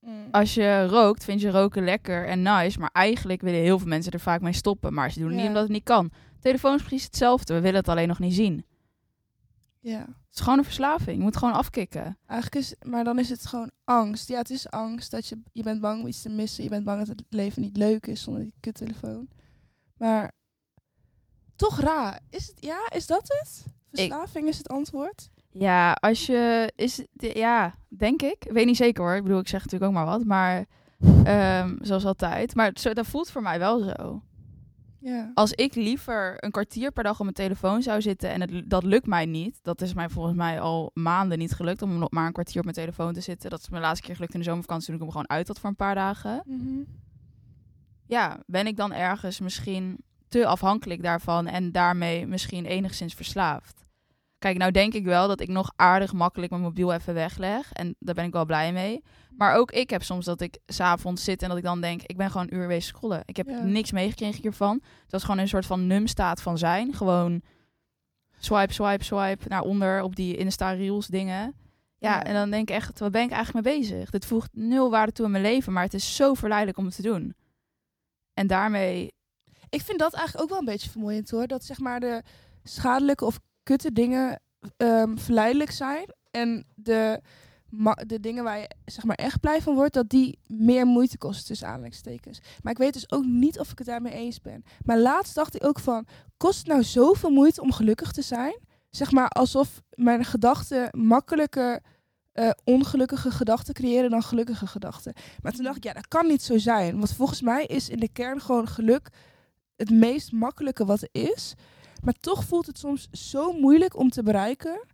Mm. 0.00 0.28
Als 0.30 0.54
je 0.54 0.86
rookt, 0.86 1.24
vind 1.24 1.40
je 1.40 1.50
roken 1.50 1.84
lekker 1.84 2.26
en 2.26 2.42
nice. 2.42 2.78
Maar 2.78 2.90
eigenlijk 2.92 3.40
willen 3.40 3.60
heel 3.60 3.78
veel 3.78 3.88
mensen 3.88 4.12
er 4.12 4.20
vaak 4.20 4.40
mee 4.40 4.52
stoppen. 4.52 4.94
Maar 4.94 5.10
ze 5.10 5.18
doen 5.18 5.28
het 5.28 5.36
niet 5.36 5.46
omdat 5.46 5.62
het 5.62 5.72
niet 5.72 5.84
kan. 5.84 6.10
Telefoon 6.40 6.74
is 6.74 6.82
precies 6.82 7.04
hetzelfde. 7.04 7.54
We 7.54 7.60
willen 7.60 7.78
het 7.78 7.88
alleen 7.88 8.08
nog 8.08 8.18
niet 8.18 8.34
zien. 8.34 8.64
Ja. 9.80 9.98
Het 9.98 10.40
is 10.40 10.40
gewoon 10.40 10.58
een 10.58 10.64
verslaving. 10.64 11.16
Je 11.16 11.22
moet 11.22 11.36
gewoon 11.36 11.54
afkicken. 11.54 12.18
Eigenlijk 12.26 12.64
is, 12.64 12.74
maar 12.86 13.04
dan 13.04 13.18
is 13.18 13.28
het 13.28 13.46
gewoon 13.46 13.70
angst. 13.84 14.28
Ja, 14.28 14.38
het 14.38 14.50
is 14.50 14.70
angst 14.70 15.10
dat 15.10 15.26
je, 15.26 15.42
je 15.52 15.62
bent 15.62 15.80
bang 15.80 16.00
om 16.00 16.06
iets 16.06 16.22
te 16.22 16.28
missen. 16.28 16.64
Je 16.64 16.70
bent 16.70 16.84
bang 16.84 16.98
dat 16.98 17.08
het 17.08 17.22
leven 17.28 17.62
niet 17.62 17.76
leuk 17.76 18.06
is 18.06 18.22
zonder 18.22 18.42
die 18.42 18.54
kuttelefoon. 18.60 19.28
Maar 19.96 20.32
toch 21.56 21.80
raar. 21.80 22.20
Is 22.30 22.46
het, 22.46 22.56
ja, 22.60 22.88
is 22.94 23.06
dat 23.06 23.22
het? 23.22 23.64
Verslaving 23.92 24.48
is 24.48 24.58
het 24.58 24.68
antwoord? 24.68 25.30
Ja, 25.50 25.92
als 25.92 26.26
je... 26.26 26.72
Is, 26.76 27.04
ja, 27.12 27.74
denk 27.88 28.22
ik. 28.22 28.44
Weet 28.50 28.66
niet 28.66 28.76
zeker 28.76 29.04
hoor. 29.04 29.14
Ik 29.14 29.22
bedoel, 29.22 29.38
ik 29.38 29.48
zeg 29.48 29.64
natuurlijk 29.64 29.90
ook 29.90 29.96
maar 29.96 30.06
wat. 30.06 30.24
Maar 30.24 30.66
ehm, 31.24 31.76
zoals 31.80 32.04
altijd. 32.04 32.54
Maar 32.54 32.70
zo, 32.74 32.92
dat 32.92 33.06
voelt 33.06 33.30
voor 33.30 33.42
mij 33.42 33.58
wel 33.58 33.82
zo. 33.82 34.22
Ja. 34.98 35.30
Als 35.34 35.52
ik 35.52 35.74
liever 35.74 36.44
een 36.44 36.50
kwartier 36.50 36.92
per 36.92 37.02
dag 37.02 37.18
op 37.18 37.22
mijn 37.22 37.34
telefoon 37.34 37.82
zou 37.82 38.02
zitten 38.02 38.30
en 38.30 38.40
het, 38.40 38.70
dat 38.70 38.82
lukt 38.82 39.06
mij 39.06 39.26
niet. 39.26 39.58
Dat 39.62 39.80
is 39.80 39.94
mij 39.94 40.08
volgens 40.08 40.36
mij 40.36 40.60
al 40.60 40.90
maanden 40.94 41.38
niet 41.38 41.52
gelukt 41.52 41.82
om 41.82 41.98
nog 41.98 42.10
maar 42.10 42.26
een 42.26 42.32
kwartier 42.32 42.58
op 42.58 42.64
mijn 42.64 42.76
telefoon 42.76 43.12
te 43.12 43.20
zitten. 43.20 43.50
Dat 43.50 43.60
is 43.60 43.68
mijn 43.68 43.82
laatste 43.82 44.06
keer 44.06 44.14
gelukt 44.14 44.34
in 44.34 44.40
de 44.40 44.44
zomervakantie 44.44 44.86
toen 44.86 44.94
ik 44.94 45.00
hem 45.00 45.10
gewoon 45.10 45.28
uit 45.28 45.48
had 45.48 45.58
voor 45.58 45.68
een 45.68 45.76
paar 45.76 45.94
dagen. 45.94 46.42
Mhm. 46.44 46.82
Ja, 48.06 48.40
ben 48.46 48.66
ik 48.66 48.76
dan 48.76 48.92
ergens 48.92 49.40
misschien 49.40 50.04
te 50.32 50.46
afhankelijk 50.46 51.02
daarvan 51.02 51.46
en 51.46 51.72
daarmee 51.72 52.26
misschien 52.26 52.64
enigszins 52.66 53.14
verslaafd. 53.14 53.80
Kijk, 54.38 54.56
nou 54.58 54.70
denk 54.70 54.94
ik 54.94 55.04
wel 55.04 55.28
dat 55.28 55.40
ik 55.40 55.48
nog 55.48 55.72
aardig 55.76 56.12
makkelijk 56.12 56.50
mijn 56.50 56.62
mobiel 56.62 56.92
even 56.92 57.14
wegleg. 57.14 57.72
En 57.72 57.94
daar 57.98 58.14
ben 58.14 58.24
ik 58.24 58.32
wel 58.32 58.44
blij 58.44 58.72
mee. 58.72 59.02
Maar 59.36 59.54
ook 59.54 59.70
ik 59.70 59.90
heb 59.90 60.02
soms 60.02 60.24
dat 60.24 60.40
ik 60.40 60.58
s'avonds 60.66 61.24
zit 61.24 61.42
en 61.42 61.48
dat 61.48 61.58
ik 61.58 61.64
dan 61.64 61.80
denk, 61.80 62.02
ik 62.02 62.16
ben 62.16 62.30
gewoon 62.30 62.46
een 62.50 62.54
uur 62.56 62.66
bezig 62.66 62.84
scrollen. 62.96 63.22
Ik 63.24 63.36
heb 63.36 63.48
Ja. 63.48 63.62
niks 63.62 63.92
meegekregen 63.92 64.42
hiervan. 64.42 64.82
Het 65.02 65.12
was 65.12 65.22
gewoon 65.22 65.38
een 65.38 65.48
soort 65.48 65.66
van 65.66 65.86
num 65.86 66.06
staat 66.06 66.42
van 66.42 66.58
zijn. 66.58 66.94
Gewoon 66.94 67.42
swipe, 68.38 68.72
swipe, 68.72 69.04
swipe 69.04 69.48
naar 69.48 69.62
onder 69.62 70.02
op 70.02 70.16
die 70.16 70.36
Insta 70.36 70.70
Reels 70.70 71.06
dingen. 71.06 71.54
Ja, 71.98 72.14
Ja. 72.14 72.24
en 72.24 72.34
dan 72.34 72.50
denk 72.50 72.68
ik 72.70 72.74
echt, 72.76 72.98
wat 72.98 73.12
ben 73.12 73.22
ik 73.22 73.30
eigenlijk 73.30 73.66
mee 73.66 73.78
bezig? 73.78 74.10
Dit 74.10 74.26
voegt 74.26 74.50
nul 74.52 74.90
waarde 74.90 75.12
toe 75.12 75.24
in 75.24 75.30
mijn 75.30 75.42
leven, 75.42 75.72
maar 75.72 75.84
het 75.84 75.94
is 75.94 76.16
zo 76.16 76.34
verleidelijk 76.34 76.78
om 76.78 76.84
het 76.84 76.94
te 76.94 77.02
doen. 77.02 77.34
En 78.34 78.46
daarmee, 78.46 79.12
Ik 79.72 79.82
vind 79.82 79.98
dat 79.98 80.14
eigenlijk 80.14 80.44
ook 80.44 80.50
wel 80.50 80.58
een 80.58 80.72
beetje 80.72 80.90
vermoeiend 80.90 81.30
hoor. 81.30 81.46
Dat 81.46 81.64
zeg 81.64 81.78
maar 81.78 82.00
de 82.00 82.22
schadelijke 82.62 83.24
of 83.24 83.40
kutte 83.62 83.92
dingen 83.92 84.40
ehm, 84.76 85.16
verleidelijk 85.16 85.70
zijn. 85.70 86.14
En 86.30 86.66
de, 86.74 87.20
de 88.06 88.20
dingen 88.20 88.44
waar 88.44 88.58
je 88.58 88.70
zeg 88.84 89.04
maar 89.04 89.16
echt 89.16 89.40
blij 89.40 89.62
van 89.62 89.74
wordt, 89.74 89.94
dat 89.94 90.08
die 90.08 90.38
meer 90.46 90.86
moeite 90.86 91.18
kosten 91.18 91.46
tussen 91.46 91.66
aanleidingstekens. 91.66 92.40
Maar 92.62 92.72
ik 92.72 92.78
weet 92.78 92.92
dus 92.92 93.10
ook 93.10 93.24
niet 93.24 93.58
of 93.58 93.70
ik 93.70 93.78
het 93.78 93.86
daarmee 93.86 94.12
eens 94.12 94.40
ben. 94.40 94.64
Maar 94.84 94.98
laatst 94.98 95.34
dacht 95.34 95.54
ik 95.54 95.64
ook 95.64 95.78
van, 95.78 96.06
kost 96.36 96.58
het 96.58 96.66
nou 96.66 96.82
zoveel 96.82 97.30
moeite 97.30 97.60
om 97.60 97.72
gelukkig 97.72 98.12
te 98.12 98.22
zijn? 98.22 98.58
Zeg 98.90 99.10
maar 99.10 99.28
alsof 99.28 99.82
mijn 99.94 100.24
gedachten 100.24 100.88
makkelijker 100.90 101.82
eh, 102.32 102.50
ongelukkige 102.64 103.30
gedachten 103.30 103.74
creëren 103.74 104.10
dan 104.10 104.22
gelukkige 104.22 104.66
gedachten. 104.66 105.12
Maar 105.42 105.52
toen 105.52 105.64
dacht 105.64 105.76
ik, 105.76 105.84
ja, 105.84 105.92
dat 105.92 106.08
kan 106.08 106.26
niet 106.26 106.42
zo 106.42 106.58
zijn. 106.58 106.96
Want 106.96 107.12
volgens 107.12 107.40
mij 107.42 107.64
is 107.64 107.88
in 107.88 108.00
de 108.00 108.12
kern 108.12 108.40
gewoon 108.40 108.68
geluk 108.68 109.10
het 109.82 109.90
meest 109.90 110.32
makkelijke 110.32 110.84
wat 110.84 111.02
er 111.02 111.08
is. 111.12 111.54
Maar 112.02 112.14
toch 112.20 112.44
voelt 112.44 112.66
het 112.66 112.78
soms 112.78 113.08
zo 113.10 113.52
moeilijk 113.52 113.96
om 113.96 114.10
te 114.10 114.22
bereiken. 114.22 114.86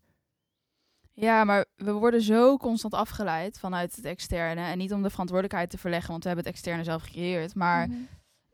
ja, 1.13 1.45
maar 1.45 1.65
we 1.77 1.93
worden 1.93 2.23
zo 2.23 2.57
constant 2.57 2.95
afgeleid 2.95 3.59
vanuit 3.59 3.97
het 3.97 4.05
externe. 4.05 4.61
En 4.61 4.79
niet 4.79 4.93
om 4.93 5.03
de 5.03 5.11
verantwoordelijkheid 5.11 5.71
te 5.71 5.79
verleggen, 5.79 6.11
want 6.11 6.23
we 6.23 6.29
hebben 6.29 6.47
het 6.47 6.55
externe 6.55 6.85
zelf 6.85 7.03
gecreëerd. 7.03 7.55
Maar 7.55 7.89
Mhm. 7.89 7.99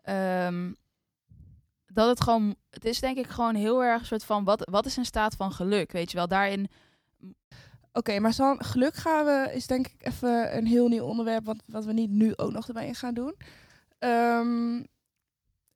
ehm, 0.02 0.72
dat 1.86 2.08
het 2.08 2.20
gewoon, 2.20 2.54
het 2.70 2.84
is 2.84 3.00
denk 3.00 3.16
ik 3.18 3.26
gewoon 3.26 3.54
heel 3.54 3.84
erg 3.84 4.00
een 4.00 4.06
soort 4.06 4.24
van, 4.24 4.44
wat, 4.44 4.68
wat 4.70 4.86
is 4.86 4.96
een 4.96 5.04
staat 5.04 5.34
van 5.36 5.52
geluk? 5.52 5.92
Weet 5.92 6.10
je 6.10 6.16
wel, 6.16 6.28
daarin 6.28 6.68
Oké, 7.96 8.18
maar 8.18 8.32
San, 8.32 8.64
geluk 8.64 8.94
gaan 8.94 9.24
we, 9.24 9.50
is 9.54 9.66
denk 9.66 9.86
ik 9.86 10.06
even 10.06 10.56
een 10.56 10.66
heel 10.66 10.88
nieuw 10.88 11.04
onderwerp, 11.04 11.44
wat, 11.44 11.62
wat 11.66 11.84
we 11.84 11.92
niet 11.92 12.10
nu 12.10 12.36
ook 12.36 12.52
nog 12.52 12.66
erbij 12.68 12.86
in 12.86 12.94
gaan 12.94 13.14
doen. 13.14 13.34
Ehm, 13.98 14.82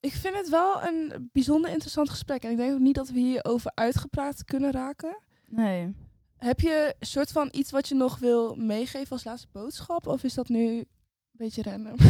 ik 0.00 0.12
vind 0.12 0.36
het 0.36 0.48
wel 0.48 0.82
een 0.82 1.30
bijzonder 1.32 1.70
interessant 1.70 2.10
gesprek. 2.10 2.42
En 2.42 2.50
ik 2.50 2.56
denk 2.56 2.72
ook 2.72 2.78
niet 2.78 2.94
dat 2.94 3.08
we 3.08 3.18
hierover 3.18 3.72
uitgepraat 3.74 4.44
kunnen 4.44 4.72
raken. 4.72 5.22
Nee. 5.46 5.94
Heb 6.36 6.60
je 6.60 6.94
een 6.98 7.06
soort 7.06 7.32
van 7.32 7.48
iets 7.52 7.70
wat 7.70 7.88
je 7.88 7.94
nog 7.94 8.18
wil 8.18 8.54
meegeven 8.54 9.10
als 9.10 9.24
laatste 9.24 9.48
boodschap? 9.52 10.06
Of 10.06 10.22
is 10.22 10.34
dat 10.34 10.48
nu 10.48 10.78
een 10.78 10.86
beetje 11.30 11.62
random? 11.62 11.96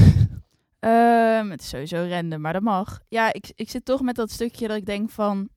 Ehm, 0.78 1.50
het 1.50 1.60
is 1.60 1.68
sowieso 1.68 2.06
random, 2.08 2.40
maar 2.40 2.52
dat 2.52 2.62
mag. 2.62 3.00
Ja, 3.08 3.32
ik, 3.32 3.52
ik 3.54 3.70
zit 3.70 3.84
toch 3.84 4.02
met 4.02 4.14
dat 4.14 4.30
stukje 4.30 4.68
dat 4.68 4.76
ik 4.76 4.86
denk 4.86 5.10
van... 5.10 5.48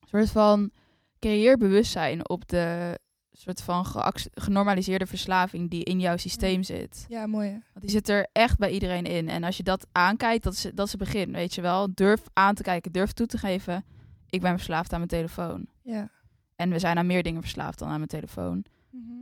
soort 0.00 0.30
van 0.30 0.70
creëer 1.18 1.56
bewustzijn 1.56 2.28
op 2.28 2.48
de 2.48 2.98
soort 3.40 3.62
van 3.62 3.86
genormaliseerde 4.34 5.06
verslaving 5.06 5.70
die 5.70 5.84
in 5.84 6.00
jouw 6.00 6.16
systeem 6.16 6.62
zit. 6.62 7.04
ja, 7.08 7.26
mooi. 7.26 7.48
hè? 7.48 7.52
Want 7.52 7.80
die 7.80 7.90
zit 7.90 8.08
er 8.08 8.26
echt 8.32 8.58
bij 8.58 8.70
iedereen 8.70 9.04
in. 9.04 9.28
En 9.28 9.44
als 9.44 9.56
je 9.56 9.62
dat 9.62 9.86
aankijkt, 9.92 10.44
dat 10.44 10.52
is, 10.52 10.62
dat 10.74 10.86
is 10.86 10.92
het 10.92 11.00
begin, 11.00 11.32
weet 11.32 11.54
je 11.54 11.60
wel. 11.60 11.94
Durf 11.94 12.22
aan 12.32 12.54
te 12.54 12.62
kijken, 12.62 12.92
durf 12.92 13.12
toe 13.12 13.26
te 13.26 13.38
geven. 13.38 13.84
Ik 14.30 14.40
ben 14.40 14.54
verslaafd 14.54 14.92
aan 14.92 14.98
mijn 14.98 15.10
telefoon. 15.10 15.66
Ja. 15.82 16.10
En 16.56 16.70
we 16.70 16.78
zijn 16.78 16.98
aan 16.98 17.06
meer 17.06 17.22
dingen 17.22 17.40
verslaafd 17.40 17.78
dan 17.78 17.88
aan 17.88 17.96
mijn 17.96 18.08
telefoon. 18.08 18.64
Mhm. 18.90 19.12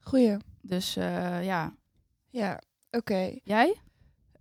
Goeie. 0.00 0.36
Dus 0.60 0.96
eh, 0.96 1.44
ja. 1.44 1.74
Ja, 2.30 2.60
oké. 2.90 3.38
Jij? 3.44 3.76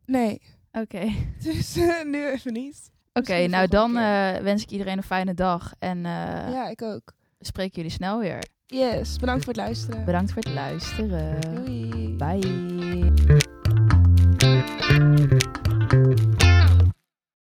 Nee, 0.05 0.41
Oké. 0.71 1.13
dus 1.43 1.75
eh, 1.75 2.03
nu 2.03 2.27
even 2.27 2.53
niet. 2.53 2.91
Oké, 3.13 3.47
nou 3.47 3.67
dan 3.67 3.97
eh, 3.97 4.37
wens 4.37 4.63
ik 4.63 4.69
iedereen 4.69 4.97
een 4.97 5.03
fijne 5.03 5.33
dag. 5.33 5.73
En 5.79 5.99
ja, 5.99 6.67
ik 6.67 6.81
ook 6.81 7.13
spreken 7.45 7.75
jullie 7.75 7.91
snel 7.91 8.19
weer. 8.19 8.43
Yes, 8.65 9.17
bedankt 9.17 9.43
voor 9.43 9.53
het 9.53 9.61
luisteren. 9.61 10.05
Bedankt 10.05 10.31
voor 10.33 10.41
het 10.43 10.53
luisteren. 10.53 11.41
Doei. 11.41 12.15
Bye. 12.17 13.13